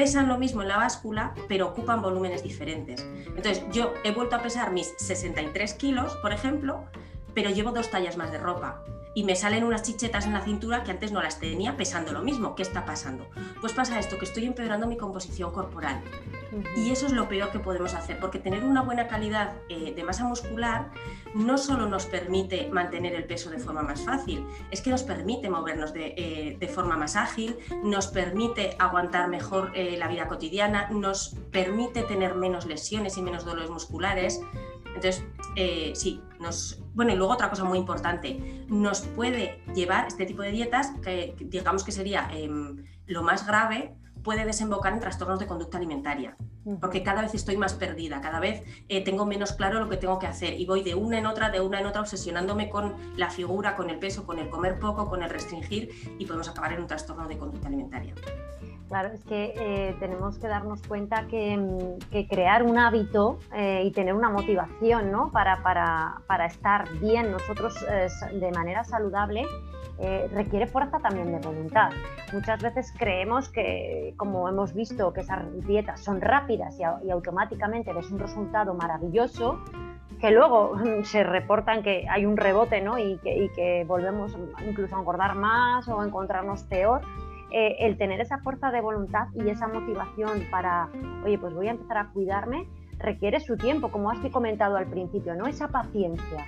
pesan 0.01 0.29
lo 0.29 0.39
mismo 0.39 0.63
en 0.63 0.69
la 0.69 0.79
báscula, 0.79 1.35
pero 1.47 1.67
ocupan 1.67 2.01
volúmenes 2.01 2.43
diferentes. 2.43 3.07
Entonces, 3.27 3.63
yo 3.71 3.93
he 4.03 4.13
vuelto 4.13 4.35
a 4.35 4.41
pesar 4.41 4.73
mis 4.73 4.95
63 4.97 5.75
kilos, 5.75 6.17
por 6.23 6.33
ejemplo, 6.33 6.87
pero 7.35 7.51
llevo 7.51 7.73
dos 7.73 7.91
tallas 7.91 8.17
más 8.17 8.33
de 8.33 8.39
ropa 8.39 8.83
y 9.15 9.25
me 9.25 9.35
salen 9.37 9.65
unas 9.65 9.83
chichetas 9.83 10.27
en 10.27 10.33
la 10.33 10.41
cintura 10.41 10.85
que 10.85 10.91
antes 10.91 11.13
no 11.13 11.23
las 11.23 11.39
tenía 11.39 11.77
pesando 11.77 12.13
lo 12.13 12.23
mismo. 12.23 12.55
¿Qué 12.55 12.63
está 12.63 12.85
pasando? 12.85 13.29
Pues 13.61 13.73
pasa 13.73 13.99
esto, 13.99 14.19
que 14.19 14.25
estoy 14.25 14.45
empeorando 14.45 14.87
mi 14.87 14.97
composición 14.97 15.53
corporal. 15.53 16.03
Y 16.77 16.91
eso 16.91 17.07
es 17.07 17.13
lo 17.13 17.29
peor 17.29 17.51
que 17.51 17.61
podemos 17.61 17.95
hacer, 17.95 18.19
porque 18.19 18.39
tener 18.39 18.65
una 18.65 18.83
buena 18.83 19.07
calidad 19.07 19.55
eh, 19.69 19.93
de 19.95 20.03
masa 20.03 20.25
muscular 20.25 20.91
no 21.35 21.59
solo 21.59 21.87
nos 21.87 22.07
permite 22.07 22.69
mantener 22.71 23.15
el 23.15 23.25
peso 23.25 23.51
de 23.51 23.59
forma 23.59 23.83
más 23.83 24.03
fácil, 24.03 24.45
es 24.71 24.81
que 24.81 24.91
nos 24.91 25.05
permite 25.05 25.49
movernos 25.49 25.93
de, 25.93 26.15
eh, 26.17 26.69
forma 26.69 26.97
más 26.97 27.17
ágil, 27.17 27.57
nos 27.85 28.09
permite 28.09 28.77
aguantar 28.79 29.29
mejor 29.29 29.73
eh, 29.75 29.97
la 29.97 30.09
vida 30.09 30.27
cotidiana, 30.27 30.89
nos 30.91 31.37
permite 31.51 32.03
tener 32.03 32.35
menos 32.35 32.67
lesiones 32.67 33.17
y 33.17 33.23
menos 33.23 33.45
dolores 33.45 33.71
musculares. 33.71 34.41
Entonces, 34.95 35.25
sí, 35.95 36.23
nos, 36.39 36.83
bueno, 36.95 37.13
y 37.13 37.17
luego 37.17 37.33
otra 37.33 37.51
cosa 37.51 37.65
muy 37.65 37.79
importante, 37.79 38.65
nos 38.69 39.03
puede 39.03 39.63
llevar 39.75 40.07
este 40.07 40.27
tipo 40.27 40.43
de 40.43 40.51
dietas, 40.51 40.93
que 41.03 41.35
digamos 41.39 41.85
que 41.85 41.93
sería 41.93 42.29
em, 42.33 42.85
lo 43.07 43.23
más 43.23 43.47
grave, 43.47 43.95
puede 44.23 44.45
desembocar 44.45 44.93
en 44.93 45.01
trastornos 45.01 45.39
de 45.39 45.47
conducta 45.47 45.79
alimentaria, 45.79 46.37
porque 46.81 47.03
cada 47.03 47.23
vez 47.23 47.35
estoy 47.35 47.57
más 47.57 47.75
perdida, 47.75 48.21
cada 48.21 48.41
vez 48.41 48.63
eh, 48.89 49.03
tengo 49.03 49.25
menos 49.27 49.53
claro 49.53 49.81
lo 49.81 49.89
que 49.89 49.97
tengo 49.97 50.19
que 50.19 50.27
hacer 50.27 50.61
y 50.61 50.67
voy 50.67 50.83
de 50.83 50.95
una 50.95 51.19
en 51.19 51.27
otra, 51.27 51.51
de 51.51 51.61
una 51.61 51.81
en 51.81 51.87
otra, 51.87 52.03
obsesionándome 52.03 52.69
con 52.69 52.95
la 53.17 53.31
figura, 53.31 53.77
con 53.77 53.91
el 53.91 53.99
peso, 53.99 54.27
con 54.27 54.39
el 54.39 54.51
comer 54.51 54.79
poco, 54.79 55.09
con 55.09 55.23
el 55.23 55.31
restringir 55.31 56.17
y 56.19 56.27
podemos 56.27 56.49
acabar 56.49 56.73
en 56.75 56.81
un 56.81 56.87
trastorno 56.87 57.27
de 57.29 57.39
conducta 57.39 57.69
alimentaria. 57.69 58.15
Claro, 58.91 59.09
es 59.15 59.25
que 59.25 59.55
eh, 59.57 59.97
tenemos 60.01 60.39
que 60.39 60.49
darnos 60.49 60.83
cuenta 60.87 61.27
que, 61.29 61.57
mm, 61.57 62.27
crear 62.29 62.63
un 62.63 62.77
hábito 62.77 63.39
eh, 63.55 63.85
y 63.87 63.93
tener 63.93 64.13
una 64.13 64.29
motivación 64.29 65.11
¿no? 65.11 65.31
para, 65.31 65.63
para, 65.63 66.21
para 66.27 66.45
estar 66.47 66.87
bien 66.99 67.31
nosotros 67.31 67.75
de 68.33 68.51
manera 68.51 68.85
saludable 68.85 69.47
eh, 70.03 70.31
requiere 70.33 70.67
fuerza 70.67 70.99
también 70.99 71.31
de 71.31 71.47
voluntad. 71.47 71.91
Muchas 72.33 72.63
veces 72.63 72.91
creemos 72.99 73.51
que, 73.51 74.15
como 74.17 74.49
hemos 74.49 74.73
visto, 74.73 75.13
que 75.13 75.21
esas 75.21 75.45
dietas 75.67 76.01
son 76.03 76.23
rápidas 76.23 76.79
y, 76.81 77.11
automáticamente 77.11 77.93
ves 77.93 78.11
un 78.11 78.19
resultado 78.19 78.73
maravilloso, 78.73 79.61
que 80.19 80.31
luego 80.31 80.73
se 81.05 81.23
reportan 81.23 81.83
que 81.83 82.07
hay 82.09 82.25
un 82.25 82.39
rebote 82.39 82.81
¿no? 82.81 82.99
y, 82.99 83.19
que, 83.19 83.85
volvemos 83.87 84.35
incluso 84.67 84.97
a 84.97 85.01
engordar 85.01 85.35
más 85.35 85.87
o 85.87 86.01
a 86.01 86.07
encontrarnos 86.07 86.63
peor. 86.63 87.03
Eh, 87.53 87.77
el 87.81 87.99
tener 87.99 88.21
esa 88.21 88.39
fuerza 88.39 88.71
de 88.71 88.81
voluntad 88.81 89.27
y 89.35 89.49
esa 89.49 89.67
motivación 89.67 90.47
para, 90.51 90.89
oye, 91.25 91.39
pues 91.39 91.53
voy 91.53 91.69
a 91.69 91.73
empezar 91.73 91.99
a 91.99 92.09
cuidarme, 92.13 92.69
requiere 93.01 93.41
su 93.41 93.57
tiempo, 93.57 93.91
como 93.91 94.11
has 94.11 94.19
comentado 94.31 94.77
al 94.77 94.87
principio, 94.87 95.35
¿no? 95.35 95.47
Esa 95.47 95.69
paciencia. 95.69 96.47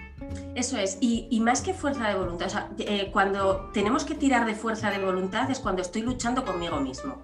Eso 0.54 0.76
es, 0.76 0.98
y, 1.00 1.40
más 1.40 1.62
que 1.62 1.74
fuerza 1.74 2.08
de 2.08 2.14
voluntad, 2.14 2.46
o 2.46 2.50
sea, 2.50 2.68
eh, 2.78 3.10
cuando 3.12 3.70
tenemos 3.72 4.04
que 4.04 4.14
tirar 4.14 4.46
de 4.46 4.54
fuerza 4.54 4.90
de 4.90 5.04
voluntad 5.04 5.50
es 5.50 5.58
cuando 5.58 5.82
estoy 5.82 6.02
luchando 6.02 6.44
conmigo 6.44 6.78
mismo. 6.78 7.22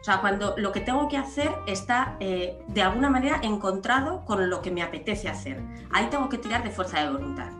O 0.00 0.04
sea, 0.04 0.20
cuando 0.20 0.54
lo 0.58 0.70
que 0.72 0.80
tengo 0.80 1.08
que 1.08 1.16
hacer 1.16 1.50
está 1.66 2.16
eh, 2.20 2.62
de 2.68 2.82
alguna 2.82 3.08
manera 3.08 3.40
encontrado 3.42 4.24
con 4.26 4.50
lo 4.50 4.60
que 4.60 4.70
me 4.70 4.82
apetece 4.82 5.28
hacer. 5.28 5.62
Ahí 5.90 6.08
tengo 6.10 6.28
que 6.28 6.36
tirar 6.36 6.62
de 6.62 6.70
fuerza 6.70 7.00
de 7.02 7.10
voluntad. 7.10 7.50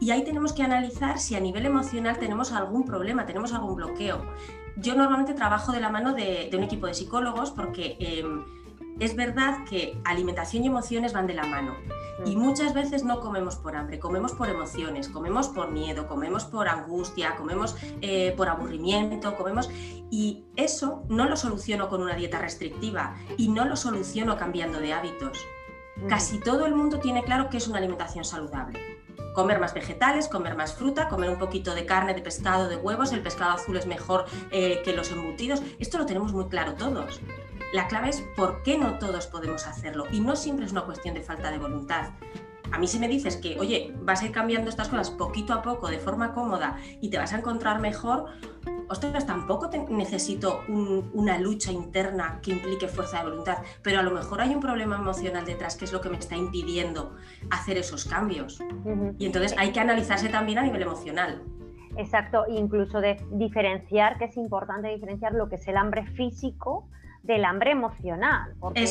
Y 0.00 0.10
ahí 0.10 0.22
tenemos 0.22 0.52
que 0.52 0.62
analizar 0.62 1.18
si 1.18 1.34
a 1.34 1.40
nivel 1.40 1.66
emocional 1.66 2.18
tenemos 2.18 2.52
algún 2.52 2.84
problema, 2.84 3.24
tenemos 3.26 3.52
algún 3.54 3.74
bloqueo. 3.76 4.22
Yo 4.80 4.94
normalmente 4.94 5.34
trabajo 5.34 5.72
de 5.72 5.80
la 5.80 5.88
mano 5.88 6.14
de, 6.14 6.50
un 6.52 6.62
equipo 6.62 6.86
de 6.86 6.94
psicólogos 6.94 7.50
porque 7.50 7.96
em, 7.98 8.44
es 9.00 9.16
verdad 9.16 9.64
que 9.68 10.00
alimentación 10.04 10.64
y 10.64 10.68
emociones 10.68 11.12
van 11.12 11.26
de 11.26 11.34
la 11.34 11.44
mano. 11.44 11.74
Y 12.24 12.36
mm. 12.36 12.38
muchas 12.38 12.74
veces 12.74 13.04
no 13.04 13.20
comemos 13.20 13.56
por 13.56 13.76
hambre, 13.76 13.98
comemos 13.98 14.32
por 14.32 14.48
emociones, 14.48 15.08
comemos 15.08 15.48
por 15.48 15.70
miedo, 15.70 16.06
comemos 16.06 16.44
por 16.44 16.68
angustia, 16.68 17.36
comemos 17.36 17.76
eh, 18.00 18.34
por 18.36 18.48
aburrimiento, 18.48 19.36
comemos... 19.36 19.70
Y 20.10 20.46
eso 20.56 21.02
no 21.08 21.28
lo 21.28 21.36
soluciono 21.36 21.88
con 21.88 22.00
una 22.00 22.14
dieta 22.14 22.38
restrictiva 22.38 23.14
y 23.36 23.48
no 23.48 23.66
lo 23.66 23.76
soluciono 23.76 24.38
cambiando 24.38 24.80
de 24.80 24.92
hábitos. 24.92 25.38
Mm. 25.96 26.06
Casi 26.06 26.40
todo 26.40 26.66
el 26.66 26.74
mundo 26.74 26.98
tiene 26.98 27.24
claro 27.24 27.50
que 27.50 27.56
es 27.56 27.68
una 27.68 27.78
alimentación 27.78 28.24
saludable 28.24 28.97
comer 29.38 29.60
más 29.60 29.72
vegetales, 29.72 30.26
comer 30.26 30.56
más 30.56 30.74
fruta, 30.74 31.08
comer 31.08 31.30
un 31.30 31.38
poquito 31.38 31.72
de 31.72 31.86
carne, 31.86 32.12
de 32.12 32.22
pescado, 32.22 32.68
de 32.68 32.74
huevos, 32.74 33.12
el 33.12 33.22
pescado 33.22 33.52
azul 33.52 33.76
es 33.76 33.86
mejor 33.86 34.24
eh, 34.50 34.82
que 34.84 34.92
los 34.92 35.12
embutidos. 35.12 35.62
Esto 35.78 35.96
lo 35.96 36.06
tenemos 36.06 36.32
muy 36.32 36.48
claro 36.48 36.74
todos. 36.74 37.20
La 37.72 37.86
clave 37.86 38.08
es 38.08 38.20
por 38.34 38.64
qué 38.64 38.76
no 38.76 38.98
todos 38.98 39.28
podemos 39.28 39.68
hacerlo 39.68 40.06
y 40.10 40.18
no 40.18 40.34
siempre 40.34 40.66
es 40.66 40.72
una 40.72 40.82
cuestión 40.82 41.14
de 41.14 41.20
falta 41.20 41.52
de 41.52 41.58
voluntad. 41.58 42.10
A 42.70 42.78
mí 42.78 42.86
si 42.86 42.98
me 42.98 43.08
dices 43.08 43.36
que, 43.36 43.58
oye, 43.58 43.94
vas 44.02 44.22
a 44.22 44.26
ir 44.26 44.32
cambiando 44.32 44.68
estas 44.70 44.88
cosas 44.88 45.10
poquito 45.10 45.52
a 45.52 45.62
poco, 45.62 45.88
de 45.88 45.98
forma 45.98 46.32
cómoda, 46.32 46.76
y 47.00 47.10
te 47.10 47.18
vas 47.18 47.32
a 47.32 47.38
encontrar 47.38 47.80
mejor, 47.80 48.26
ostras, 48.88 49.26
tampoco 49.26 49.70
necesito 49.90 50.62
una 50.68 51.38
lucha 51.38 51.72
interna 51.72 52.40
que 52.42 52.52
implique 52.52 52.88
fuerza 52.88 53.18
de 53.18 53.30
voluntad, 53.30 53.58
pero 53.82 54.00
a 54.00 54.02
lo 54.02 54.10
mejor 54.10 54.40
hay 54.40 54.54
un 54.54 54.60
problema 54.60 54.96
emocional 54.96 55.44
detrás 55.44 55.76
que 55.76 55.84
es 55.84 55.92
lo 55.92 56.00
que 56.00 56.10
me 56.10 56.18
está 56.18 56.36
impidiendo 56.36 57.16
hacer 57.50 57.78
esos 57.78 58.04
cambios. 58.04 58.60
Y 59.18 59.26
entonces 59.26 59.54
hay 59.58 59.72
que 59.72 59.80
analizarse 59.80 60.28
también 60.28 60.58
a 60.58 60.62
nivel 60.62 60.82
emocional. 60.82 61.42
Exacto, 61.96 62.44
incluso 62.48 63.00
de 63.00 63.16
diferenciar, 63.32 64.18
que 64.18 64.26
es 64.26 64.36
importante 64.36 64.88
diferenciar 64.88 65.32
lo 65.32 65.48
que 65.48 65.56
es 65.56 65.66
el 65.66 65.76
hambre 65.76 66.06
físico 66.06 66.88
del 67.28 67.44
hambre 67.44 67.72
emocional, 67.72 68.54
porque 68.58 68.84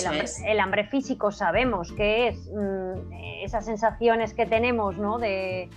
el 0.46 0.60
hambre, 0.60 0.84
físico 0.86 1.32
sabemos 1.32 1.92
que 1.94 2.28
es 2.28 2.52
mm, 2.54 3.12
esas 3.44 3.66
sensaciones 3.66 4.36
que 4.36 4.46
tenemos, 4.46 4.96
¿no? 4.96 5.18
De, 5.18 5.72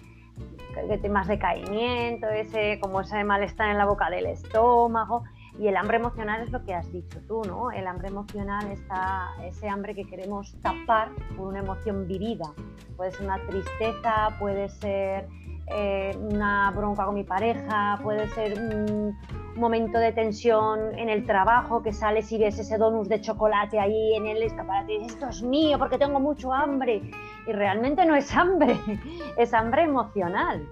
de 0.86 0.98
temas 0.98 1.26
de 1.26 1.38
caimiento, 1.38 2.28
ese, 2.28 2.78
como 2.78 3.00
ese 3.00 3.24
malestar 3.24 3.70
en 3.70 3.78
la 3.78 3.86
boca 3.86 4.10
del 4.10 4.26
estómago. 4.26 5.24
Y 5.58 5.68
el 5.68 5.76
hambre 5.76 5.96
emocional 5.96 6.42
es 6.42 6.50
lo 6.50 6.62
que 6.62 6.74
has 6.74 6.92
dicho 6.92 7.18
tú, 7.26 7.42
¿no? 7.46 7.70
El 7.70 7.86
hambre 7.86 8.08
emocional 8.08 8.70
está 8.70 9.30
ese 9.42 9.66
hambre 9.66 9.94
que 9.94 10.04
queremos 10.04 10.54
tapar 10.60 11.08
por 11.38 11.48
una 11.48 11.60
emoción 11.60 12.06
vivida. 12.06 12.52
Puede 12.98 13.12
ser 13.12 13.22
una 13.22 13.38
tristeza, 13.46 14.36
puede 14.38 14.68
ser 14.68 15.28
eh, 15.72 16.16
una 16.18 16.70
bronca 16.70 17.04
con 17.04 17.14
mi 17.14 17.24
pareja, 17.24 17.98
puede 18.02 18.28
ser 18.28 18.58
un 18.58 19.18
momento 19.56 19.98
de 19.98 20.12
tensión 20.12 20.98
en 20.98 21.08
el 21.08 21.26
trabajo 21.26 21.82
que 21.82 21.92
sales 21.92 22.30
y 22.32 22.38
ves 22.38 22.58
ese 22.58 22.78
donus 22.78 23.08
de 23.08 23.20
chocolate 23.20 23.78
ahí 23.78 24.14
en 24.14 24.26
el 24.26 24.42
escaparate 24.42 24.94
y 24.94 24.98
dices, 24.98 25.14
esto 25.14 25.28
es 25.28 25.42
mío 25.42 25.78
porque 25.78 25.98
tengo 25.98 26.20
mucho 26.20 26.52
hambre. 26.52 27.02
Y 27.46 27.52
realmente 27.52 28.04
no 28.04 28.14
es 28.14 28.34
hambre, 28.34 28.78
es 29.36 29.52
hambre 29.54 29.82
emocional. 29.82 30.66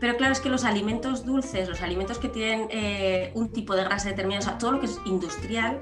Pero 0.00 0.16
claro, 0.16 0.32
es 0.32 0.40
que 0.40 0.48
los 0.48 0.64
alimentos 0.64 1.24
dulces, 1.24 1.68
los 1.68 1.82
alimentos 1.82 2.18
que 2.18 2.28
tienen 2.28 2.68
eh, 2.70 3.32
un 3.34 3.50
tipo 3.50 3.74
de 3.74 3.84
grasa 3.84 4.10
sea, 4.14 4.58
todo 4.58 4.72
lo 4.72 4.80
que 4.80 4.86
es 4.86 5.00
industrial, 5.06 5.80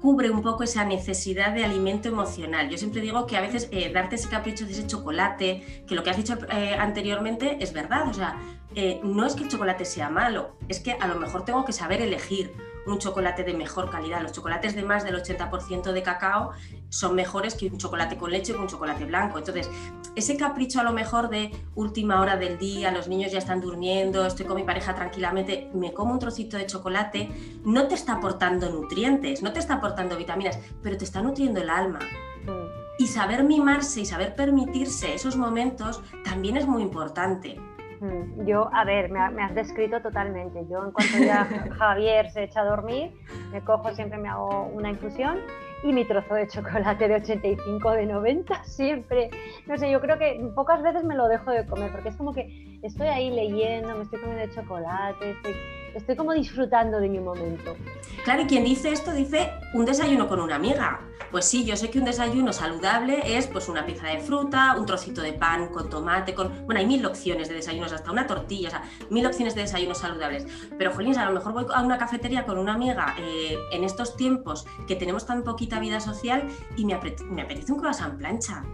cubre 0.00 0.30
un 0.30 0.42
poco 0.42 0.64
esa 0.64 0.84
necesidad 0.84 1.52
de 1.52 1.64
alimento 1.64 2.08
emocional. 2.08 2.68
Yo 2.68 2.78
siempre 2.78 3.00
digo 3.00 3.26
que 3.26 3.36
a 3.36 3.40
veces 3.40 3.68
eh, 3.72 3.90
darte 3.92 4.16
ese 4.16 4.28
capricho 4.28 4.64
de 4.64 4.72
ese 4.72 4.86
chocolate, 4.86 5.84
que 5.86 5.94
lo 5.94 6.02
que 6.02 6.10
has 6.10 6.16
dicho 6.16 6.38
eh, 6.52 6.76
anteriormente 6.78 7.58
es 7.60 7.72
verdad, 7.72 8.08
o 8.08 8.14
sea, 8.14 8.36
eh, 8.74 9.00
no 9.02 9.26
es 9.26 9.34
que 9.34 9.44
el 9.44 9.48
chocolate 9.48 9.84
sea 9.84 10.10
malo, 10.10 10.56
es 10.68 10.80
que 10.80 10.92
a 10.92 11.06
lo 11.06 11.16
mejor 11.16 11.44
tengo 11.44 11.64
que 11.64 11.72
saber 11.72 12.02
elegir 12.02 12.52
un 12.90 12.98
chocolate 12.98 13.44
de 13.44 13.54
mejor 13.54 13.90
calidad. 13.90 14.22
Los 14.22 14.32
chocolates 14.32 14.74
de 14.74 14.82
más 14.82 15.04
del 15.04 15.16
80% 15.16 15.92
de 15.92 16.02
cacao 16.02 16.52
son 16.88 17.14
mejores 17.14 17.54
que 17.54 17.66
un 17.66 17.78
chocolate 17.78 18.16
con 18.16 18.30
leche 18.30 18.52
o 18.52 18.60
un 18.60 18.66
chocolate 18.66 19.04
blanco. 19.04 19.38
Entonces, 19.38 19.70
ese 20.16 20.36
capricho 20.36 20.80
a 20.80 20.82
lo 20.82 20.92
mejor 20.92 21.28
de 21.28 21.50
última 21.74 22.20
hora 22.20 22.36
del 22.36 22.58
día, 22.58 22.90
los 22.90 23.08
niños 23.08 23.32
ya 23.32 23.38
están 23.38 23.60
durmiendo, 23.60 24.26
estoy 24.26 24.46
con 24.46 24.56
mi 24.56 24.64
pareja 24.64 24.94
tranquilamente, 24.94 25.70
me 25.74 25.92
como 25.92 26.12
un 26.12 26.18
trocito 26.18 26.56
de 26.56 26.66
chocolate, 26.66 27.30
no 27.64 27.86
te 27.88 27.94
está 27.94 28.14
aportando 28.14 28.68
nutrientes, 28.70 29.42
no 29.42 29.52
te 29.52 29.60
está 29.60 29.74
aportando 29.74 30.16
vitaminas, 30.16 30.58
pero 30.82 30.96
te 30.96 31.04
está 31.04 31.22
nutriendo 31.22 31.60
el 31.60 31.70
alma. 31.70 32.00
Mm. 32.46 32.78
Y 33.00 33.06
saber 33.06 33.44
mimarse 33.44 34.00
y 34.00 34.06
saber 34.06 34.34
permitirse 34.34 35.14
esos 35.14 35.36
momentos 35.36 36.02
también 36.24 36.56
es 36.56 36.66
muy 36.66 36.82
importante. 36.82 37.60
Mm, 38.00 38.46
yo, 38.46 38.70
a 38.72 38.84
ver, 38.84 39.10
me, 39.10 39.20
has 39.20 39.54
descrito 39.54 40.00
totalmente. 40.00 40.66
Yo 40.68 40.84
en 40.84 40.92
cuanto 40.92 41.18
ya 41.18 41.44
Javier 41.78 42.30
se 42.30 42.44
echa 42.44 42.60
a 42.60 42.64
dormir, 42.64 43.12
me 43.50 43.62
cojo, 43.62 43.92
siempre 43.92 44.18
me 44.18 44.28
hago 44.28 44.64
una 44.72 44.90
infusión 44.90 45.38
y 45.82 45.92
mi 45.92 46.04
trozo 46.04 46.34
de 46.34 46.48
chocolate 46.48 47.08
de 47.08 47.16
85, 47.16 47.90
de 47.92 48.06
90, 48.06 48.64
siempre. 48.64 49.30
No 49.66 49.76
sé, 49.76 49.90
yo 49.90 50.00
creo 50.00 50.18
que 50.18 50.40
pocas 50.54 50.82
veces 50.82 51.04
me 51.04 51.14
lo 51.14 51.28
dejo 51.28 51.50
de 51.50 51.66
comer 51.66 51.90
porque 51.92 52.10
es 52.10 52.16
como 52.16 52.32
que 52.32 52.78
estoy 52.82 53.08
ahí 53.08 53.30
leyendo, 53.30 53.94
me 53.94 54.02
estoy 54.02 54.20
comiendo 54.20 54.54
chocolate, 54.54 55.30
estoy 55.30 55.54
estoy 55.98 56.16
como 56.16 56.32
disfrutando 56.32 57.00
de 57.00 57.08
mi 57.08 57.18
momento. 57.18 57.76
Claro, 58.24 58.42
y 58.42 58.46
quien 58.46 58.64
dice 58.64 58.90
esto 58.92 59.12
dice 59.12 59.50
un 59.74 59.84
desayuno 59.84 60.28
con 60.28 60.40
una 60.40 60.56
amiga. 60.56 61.00
Pues 61.30 61.44
sí, 61.44 61.64
yo 61.64 61.76
sé 61.76 61.90
que 61.90 61.98
un 61.98 62.06
desayuno 62.06 62.54
saludable 62.54 63.36
es 63.36 63.46
pues 63.48 63.68
una 63.68 63.84
pieza 63.84 64.06
de 64.06 64.18
fruta, 64.18 64.76
un 64.78 64.86
trocito 64.86 65.20
de 65.20 65.34
pan 65.34 65.68
con 65.68 65.90
tomate, 65.90 66.34
con... 66.34 66.64
Bueno, 66.64 66.80
hay 66.80 66.86
mil 66.86 67.04
opciones 67.04 67.48
de 67.48 67.54
desayunos, 67.54 67.92
hasta 67.92 68.10
una 68.10 68.26
tortilla, 68.26 68.68
o 68.68 68.70
sea, 68.70 68.82
mil 69.10 69.26
opciones 69.26 69.54
de 69.54 69.62
desayunos 69.62 69.98
saludables. 69.98 70.46
Pero, 70.78 70.94
Jolín, 70.94 71.18
a 71.18 71.26
lo 71.26 71.32
mejor 71.32 71.52
voy 71.52 71.66
a 71.74 71.82
una 71.82 71.98
cafetería 71.98 72.46
con 72.46 72.56
una 72.56 72.74
amiga 72.74 73.14
eh, 73.18 73.58
en 73.72 73.84
estos 73.84 74.16
tiempos 74.16 74.66
que 74.86 74.96
tenemos 74.96 75.26
tan 75.26 75.44
poquita 75.44 75.78
vida 75.80 76.00
social 76.00 76.48
y 76.76 76.86
me, 76.86 76.94
apetece 76.94 77.72
un 77.72 77.78
croissant 77.78 78.16
plancha. 78.16 78.64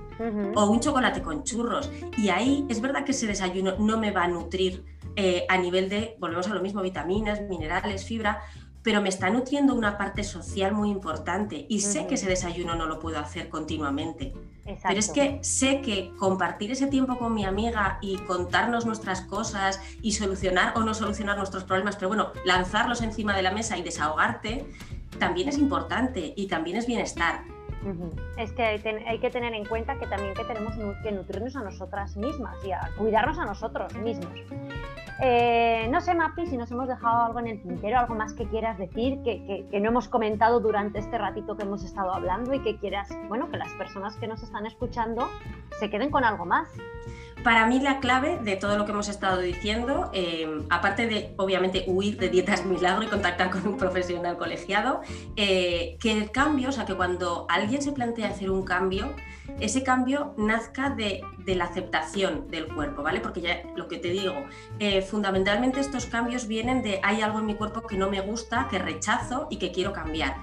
O 0.54 0.70
un 0.70 0.78
chocolate 0.78 1.22
con 1.22 1.42
churros. 1.42 1.90
Y 2.16 2.28
ahí 2.28 2.64
es 2.68 2.80
verdad 2.80 3.04
que 3.04 3.10
ese 3.10 3.26
desayuno 3.26 3.74
no 3.80 3.98
me 3.98 4.12
va 4.12 4.22
a 4.22 4.28
nutrir 4.28 4.84
eh, 5.16 5.46
a 5.48 5.58
nivel 5.58 5.88
de, 5.88 6.16
volvemos 6.18 6.48
a 6.48 6.54
lo 6.54 6.60
mismo, 6.60 6.82
vitaminas, 6.82 7.40
minerales, 7.42 8.04
fibra, 8.04 8.42
pero 8.82 9.00
me 9.00 9.08
está 9.08 9.30
nutriendo 9.30 9.74
una 9.74 9.96
parte 9.96 10.22
social 10.22 10.74
muy 10.74 10.90
importante 10.90 11.64
y 11.68 11.80
sé 11.80 12.06
que 12.06 12.16
ese 12.16 12.28
desayuno 12.28 12.74
no 12.74 12.84
lo 12.84 12.98
puedo 12.98 13.18
hacer 13.18 13.48
continuamente. 13.48 14.34
Pero 14.64 14.98
es 14.98 15.10
que 15.10 15.38
sé 15.42 15.80
que 15.80 16.12
compartir 16.18 16.70
ese 16.70 16.86
tiempo 16.86 17.18
con 17.18 17.32
mi 17.32 17.46
amiga 17.46 17.98
y 18.02 18.18
contarnos 18.18 18.84
nuestras 18.84 19.22
cosas 19.22 19.80
y 20.02 20.12
solucionar 20.12 20.76
o 20.76 20.80
no 20.80 20.92
solucionar 20.92 21.38
nuestros 21.38 21.64
problemas, 21.64 21.96
pero 21.96 22.08
bueno, 22.08 22.32
lanzarlos 22.44 23.00
encima 23.00 23.34
de 23.34 23.42
la 23.42 23.52
mesa 23.52 23.78
y 23.78 23.82
desahogarte, 23.82 24.66
también 25.18 25.48
es 25.48 25.58
importante 25.58 26.34
y 26.36 26.46
también 26.46 26.76
es 26.76 26.86
bienestar. 26.86 27.42
Es 28.38 28.52
que 28.52 28.62
hay, 28.62 29.18
que 29.18 29.30
tener 29.30 29.52
en 29.52 29.66
cuenta 29.66 29.98
que 29.98 30.06
también 30.06 30.34
que 30.34 30.44
tenemos 30.44 30.74
que 31.02 31.12
nutrirnos 31.12 31.54
a 31.56 31.62
nosotras 31.62 32.16
mismas 32.16 32.56
y 32.64 32.72
a 32.72 32.90
cuidarnos 32.96 33.38
a 33.38 33.44
nosotros 33.44 33.94
mismos. 33.94 34.32
Eh, 35.20 35.86
no 35.90 36.00
sé, 36.00 36.14
Mapi, 36.14 36.46
si 36.46 36.56
nos 36.56 36.70
hemos 36.70 36.88
dejado 36.88 37.26
algo 37.26 37.38
en 37.38 37.46
el 37.46 37.62
tintero, 37.62 37.98
algo 37.98 38.14
más 38.14 38.32
que 38.32 38.46
quieras 38.48 38.78
decir, 38.78 39.22
que, 39.22 39.66
que, 39.70 39.80
no 39.80 39.90
hemos 39.90 40.08
comentado 40.08 40.58
durante 40.60 40.98
este 40.98 41.18
ratito 41.18 41.56
que 41.56 41.62
hemos 41.62 41.84
estado 41.84 42.12
hablando 42.12 42.52
y 42.52 42.60
que 42.60 42.76
quieras, 42.78 43.08
bueno, 43.28 43.48
que 43.50 43.56
las 43.56 43.72
personas 43.74 44.16
que 44.16 44.26
nos 44.26 44.42
están 44.42 44.66
escuchando 44.66 45.28
se 45.78 45.88
queden 45.88 46.10
con 46.10 46.24
algo 46.24 46.44
más. 46.44 46.68
Para 47.44 47.66
mí 47.66 47.78
la 47.78 48.00
clave 48.00 48.38
de 48.38 48.56
todo 48.56 48.78
lo 48.78 48.86
que 48.86 48.92
hemos 48.92 49.08
estado 49.10 49.38
diciendo, 49.38 50.10
eh, 50.14 50.48
aparte 50.70 51.06
de 51.06 51.34
obviamente 51.36 51.84
huir 51.86 52.16
de 52.16 52.30
dietas 52.30 52.64
milagro 52.64 53.04
y 53.04 53.08
contactar 53.08 53.50
con 53.50 53.66
un 53.66 53.76
profesional 53.76 54.38
colegiado, 54.38 55.02
eh, 55.36 55.98
que 56.00 56.10
el 56.10 56.30
cambio, 56.30 56.70
o 56.70 56.72
sea, 56.72 56.86
que 56.86 56.94
cuando 56.94 57.46
alguien 57.50 57.82
se 57.82 57.92
plantea 57.92 58.28
hacer 58.28 58.50
un 58.50 58.64
cambio, 58.64 59.14
ese 59.60 59.82
cambio 59.82 60.34
nazca 60.36 60.90
de, 60.90 61.22
la 61.46 61.64
aceptación 61.64 62.50
del 62.50 62.66
cuerpo, 62.68 63.02
¿vale? 63.02 63.20
Porque 63.20 63.40
ya 63.40 63.62
lo 63.76 63.88
que 63.88 63.98
te 63.98 64.08
digo, 64.08 64.34
eh, 64.78 65.02
fundamentalmente 65.02 65.80
estos 65.80 66.06
cambios 66.06 66.48
vienen 66.48 66.82
de 66.82 67.00
hay 67.02 67.20
algo 67.20 67.38
en 67.38 67.46
mi 67.46 67.54
cuerpo 67.54 67.82
que 67.82 67.96
no 67.96 68.10
me 68.10 68.20
gusta, 68.20 68.68
que 68.70 68.78
rechazo 68.78 69.46
y 69.50 69.58
que 69.58 69.70
quiero 69.70 69.92
cambiar 69.92 70.36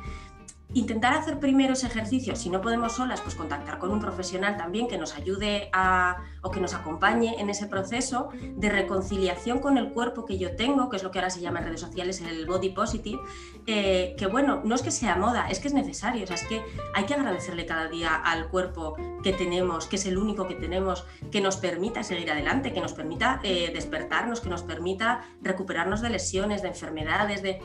intentar 0.73 1.13
hacer 1.13 1.39
primero 1.39 1.73
ese 1.73 1.87
ejercicio, 1.87 2.35
si 2.35 2.49
no 2.49 2.61
podemos 2.61 2.93
solas, 2.93 3.21
pues 3.21 3.35
contactar 3.35 3.77
con 3.77 3.91
un 3.91 3.99
profesional 3.99 4.57
también 4.57 4.87
que 4.87 4.97
nos 4.97 5.15
ayude 5.15 5.69
a, 5.73 6.23
o 6.41 6.51
que 6.51 6.61
nos 6.61 6.73
acompañe 6.73 7.35
en 7.39 7.49
ese 7.49 7.67
proceso 7.67 8.29
de 8.55 8.69
reconciliación 8.69 9.59
con 9.59 9.77
el 9.77 9.91
cuerpo 9.91 10.25
que 10.25 10.37
yo 10.37 10.55
tengo, 10.55 10.89
que 10.89 10.97
es 10.97 11.03
lo 11.03 11.11
que 11.11 11.19
ahora 11.19 11.29
se 11.29 11.41
llama 11.41 11.59
en 11.59 11.65
redes 11.65 11.81
sociales 11.81 12.21
el 12.21 12.45
body 12.45 12.69
positive, 12.69 13.19
eh, 13.67 14.15
que 14.17 14.27
bueno, 14.27 14.61
no 14.63 14.75
es 14.75 14.81
que 14.81 14.91
sea 14.91 15.15
moda, 15.15 15.49
es 15.49 15.59
que 15.59 15.67
es 15.67 15.73
necesario, 15.73 16.23
o 16.23 16.27
sea, 16.27 16.35
es 16.35 16.43
que 16.43 16.61
hay 16.93 17.05
que 17.05 17.13
agradecerle 17.13 17.65
cada 17.65 17.87
día 17.87 18.15
al 18.15 18.47
cuerpo 18.47 18.95
que 19.23 19.33
tenemos, 19.33 19.87
que 19.87 19.97
es 19.97 20.05
el 20.05 20.17
único 20.17 20.47
que 20.47 20.55
tenemos, 20.55 21.05
que 21.31 21.41
nos 21.41 21.57
permita 21.57 22.03
seguir 22.03 22.31
adelante, 22.31 22.71
que 22.71 22.81
nos 22.81 22.93
permita 22.93 23.41
eh, 23.43 23.71
despertarnos, 23.73 24.39
que 24.39 24.49
nos 24.49 24.63
permita 24.63 25.25
recuperarnos 25.41 26.01
de 26.01 26.09
lesiones, 26.09 26.61
de 26.61 26.69
enfermedades, 26.69 27.41
de... 27.41 27.59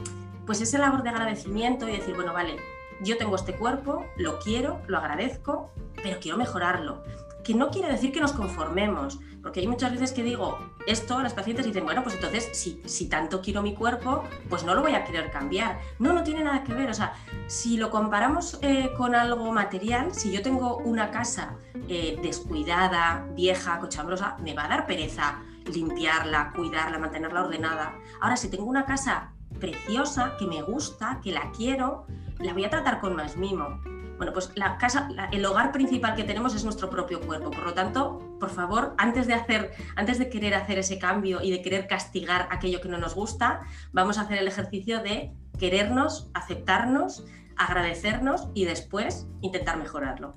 Pues 0.44 0.60
esa 0.60 0.78
labor 0.78 1.02
de 1.02 1.08
agradecimiento 1.08 1.88
y 1.88 1.92
decir, 1.96 2.14
bueno, 2.14 2.32
vale, 2.32 2.54
yo 3.02 3.16
tengo 3.18 3.36
este 3.36 3.54
cuerpo, 3.54 4.06
lo 4.16 4.38
quiero, 4.38 4.80
lo 4.86 4.98
agradezco, 4.98 5.70
pero 6.02 6.18
quiero 6.20 6.38
mejorarlo. 6.38 7.02
Que 7.44 7.54
no 7.54 7.70
quiere 7.70 7.88
decir 7.88 8.12
que 8.12 8.20
nos 8.20 8.32
conformemos, 8.32 9.20
porque 9.40 9.60
hay 9.60 9.68
muchas 9.68 9.92
veces 9.92 10.12
que 10.12 10.24
digo 10.24 10.58
esto, 10.88 11.22
las 11.22 11.32
pacientes 11.32 11.64
dicen, 11.64 11.84
bueno, 11.84 12.02
pues 12.02 12.16
entonces 12.16 12.48
si, 12.52 12.82
si 12.84 13.08
tanto 13.08 13.40
quiero 13.40 13.62
mi 13.62 13.74
cuerpo, 13.74 14.24
pues 14.48 14.64
no 14.64 14.74
lo 14.74 14.82
voy 14.82 14.94
a 14.94 15.04
querer 15.04 15.30
cambiar. 15.30 15.78
No, 16.00 16.12
no 16.12 16.24
tiene 16.24 16.42
nada 16.42 16.64
que 16.64 16.74
ver. 16.74 16.90
O 16.90 16.94
sea, 16.94 17.14
si 17.46 17.76
lo 17.76 17.90
comparamos 17.90 18.58
eh, 18.62 18.90
con 18.96 19.14
algo 19.14 19.52
material, 19.52 20.12
si 20.12 20.32
yo 20.32 20.42
tengo 20.42 20.78
una 20.78 21.12
casa 21.12 21.56
eh, 21.88 22.18
descuidada, 22.20 23.24
vieja, 23.36 23.78
cochambrosa, 23.78 24.36
me 24.38 24.52
va 24.52 24.64
a 24.64 24.68
dar 24.68 24.86
pereza 24.86 25.42
limpiarla, 25.72 26.52
cuidarla, 26.54 26.98
mantenerla 26.98 27.44
ordenada. 27.44 27.94
Ahora, 28.20 28.36
si 28.36 28.48
tengo 28.48 28.64
una 28.64 28.84
casa 28.84 29.32
preciosa, 29.58 30.36
que 30.38 30.46
me 30.46 30.62
gusta, 30.62 31.20
que 31.22 31.32
la 31.32 31.50
quiero, 31.52 32.06
la 32.38 32.52
voy 32.52 32.64
a 32.64 32.70
tratar 32.70 33.00
con 33.00 33.16
más 33.16 33.36
mimo. 33.36 33.80
Bueno, 34.16 34.32
pues 34.32 34.50
la 34.54 34.78
casa, 34.78 35.08
el 35.30 35.44
hogar 35.44 35.72
principal 35.72 36.14
que 36.14 36.24
tenemos 36.24 36.54
es 36.54 36.64
nuestro 36.64 36.88
propio 36.88 37.20
cuerpo. 37.20 37.50
Por 37.50 37.64
lo 37.64 37.74
tanto, 37.74 38.22
por 38.40 38.48
favor, 38.48 38.94
antes 38.96 39.26
de 39.26 39.34
hacer, 39.34 39.72
antes 39.94 40.18
de 40.18 40.30
querer 40.30 40.54
hacer 40.54 40.78
ese 40.78 40.98
cambio 40.98 41.42
y 41.42 41.50
de 41.50 41.60
querer 41.60 41.86
castigar 41.86 42.48
aquello 42.50 42.80
que 42.80 42.88
no 42.88 42.96
nos 42.96 43.14
gusta, 43.14 43.60
vamos 43.92 44.16
a 44.16 44.22
hacer 44.22 44.38
el 44.38 44.48
ejercicio 44.48 45.02
de 45.02 45.32
querernos, 45.58 46.30
aceptarnos, 46.32 47.26
agradecernos 47.56 48.48
y 48.54 48.64
después 48.64 49.26
intentar 49.42 49.76
mejorarlo. 49.76 50.34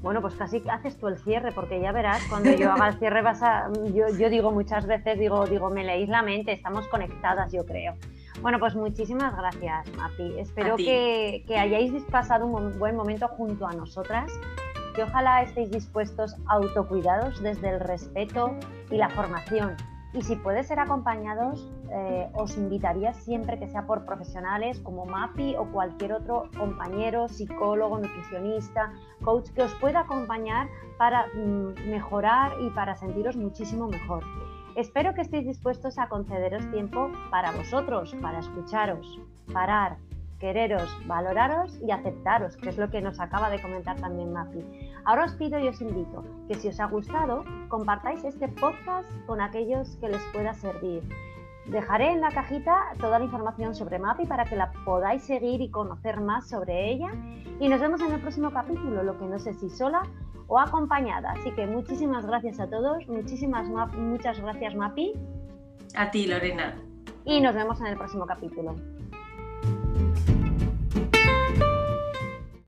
Bueno, 0.00 0.20
pues 0.20 0.34
casi 0.34 0.62
haces 0.68 0.98
tú 0.98 1.08
el 1.08 1.18
cierre, 1.18 1.52
porque 1.52 1.80
ya 1.80 1.90
verás, 1.90 2.22
cuando 2.28 2.52
yo 2.52 2.70
haga 2.70 2.88
el 2.88 2.98
cierre 2.98 3.22
vas 3.22 3.42
a. 3.42 3.70
Yo, 3.94 4.08
yo 4.16 4.28
digo 4.28 4.52
muchas 4.52 4.86
veces, 4.86 5.18
digo, 5.18 5.46
digo, 5.46 5.70
me 5.70 5.84
leéis 5.84 6.08
la 6.08 6.22
mente, 6.22 6.52
estamos 6.52 6.86
conectadas, 6.88 7.50
yo 7.50 7.64
creo. 7.64 7.94
Bueno, 8.42 8.58
pues 8.58 8.74
muchísimas 8.74 9.36
gracias, 9.36 9.90
Mapi. 9.96 10.38
Espero 10.38 10.76
que, 10.76 11.44
hayáis 11.58 11.92
pasado 12.04 12.46
un 12.46 12.78
buen 12.78 12.96
momento 12.96 13.28
junto 13.28 13.66
a 13.66 13.72
nosotras, 13.72 14.30
que 14.94 15.02
ojalá 15.02 15.42
estéis 15.42 15.70
dispuestos 15.70 16.34
a 16.46 16.54
autocuidados 16.54 17.42
desde 17.42 17.70
el 17.70 17.80
respeto 17.80 18.54
y 18.90 18.96
la 18.96 19.08
formación. 19.10 19.76
Y 20.12 20.22
si 20.22 20.36
puede 20.36 20.62
ser 20.62 20.78
acompañados, 20.78 21.68
eh, 21.90 22.30
os 22.34 22.56
invitaría 22.56 23.12
siempre 23.12 23.58
que 23.58 23.68
sea 23.68 23.86
por 23.86 24.06
profesionales 24.06 24.80
como 24.80 25.04
MAPI 25.04 25.56
o 25.56 25.66
cualquier 25.72 26.14
otro 26.14 26.48
compañero, 26.56 27.28
psicólogo, 27.28 27.98
nutricionista, 27.98 28.92
coach 29.22 29.50
que 29.50 29.62
os 29.62 29.74
pueda 29.74 30.00
acompañar 30.00 30.68
para 30.96 31.26
mm, 31.34 31.90
mejorar 31.90 32.52
y 32.60 32.70
para 32.70 32.96
sentiros 32.96 33.36
muchísimo 33.36 33.88
mejor. 33.88 34.24
Espero 34.76 35.14
que 35.14 35.22
estéis 35.22 35.46
dispuestos 35.46 35.96
a 35.98 36.06
concederos 36.06 36.70
tiempo 36.70 37.10
para 37.30 37.50
vosotros, 37.50 38.14
para 38.20 38.40
escucharos, 38.40 39.18
parar, 39.50 39.96
quereros, 40.38 40.90
valoraros 41.06 41.78
y 41.80 41.90
aceptaros, 41.92 42.58
que 42.58 42.68
es 42.68 42.76
lo 42.76 42.90
que 42.90 43.00
nos 43.00 43.18
acaba 43.18 43.48
de 43.48 43.62
comentar 43.62 43.96
también 43.96 44.34
Mapi. 44.34 44.62
Ahora 45.06 45.24
os 45.24 45.34
pido 45.36 45.58
y 45.58 45.68
os 45.68 45.80
invito 45.80 46.22
que 46.46 46.56
si 46.56 46.68
os 46.68 46.78
ha 46.78 46.84
gustado, 46.88 47.42
compartáis 47.68 48.22
este 48.22 48.48
podcast 48.48 49.08
con 49.26 49.40
aquellos 49.40 49.96
que 49.96 50.10
les 50.10 50.22
pueda 50.34 50.52
servir. 50.52 51.02
Dejaré 51.68 52.12
en 52.12 52.20
la 52.20 52.30
cajita 52.30 52.92
toda 53.00 53.18
la 53.18 53.24
información 53.24 53.74
sobre 53.74 53.98
Mapi 53.98 54.26
para 54.26 54.44
que 54.44 54.54
la 54.54 54.70
podáis 54.84 55.24
seguir 55.24 55.60
y 55.60 55.70
conocer 55.70 56.20
más 56.20 56.48
sobre 56.48 56.90
ella. 56.90 57.12
Y 57.58 57.68
nos 57.68 57.80
vemos 57.80 58.00
en 58.00 58.12
el 58.12 58.20
próximo 58.20 58.52
capítulo, 58.52 59.02
lo 59.02 59.18
que 59.18 59.24
no 59.24 59.38
sé 59.38 59.52
si 59.54 59.68
sola 59.68 60.02
o 60.46 60.60
acompañada. 60.60 61.32
Así 61.32 61.50
que 61.52 61.66
muchísimas 61.66 62.24
gracias 62.24 62.60
a 62.60 62.68
todos, 62.68 63.06
muchísimas 63.08 63.68
muchas 63.96 64.40
gracias 64.40 64.76
Mapi. 64.76 65.12
A 65.96 66.10
ti, 66.10 66.26
Lorena. 66.26 66.76
Y 67.24 67.40
nos 67.40 67.54
vemos 67.54 67.80
en 67.80 67.86
el 67.86 67.96
próximo 67.96 68.26
capítulo. 68.26 68.76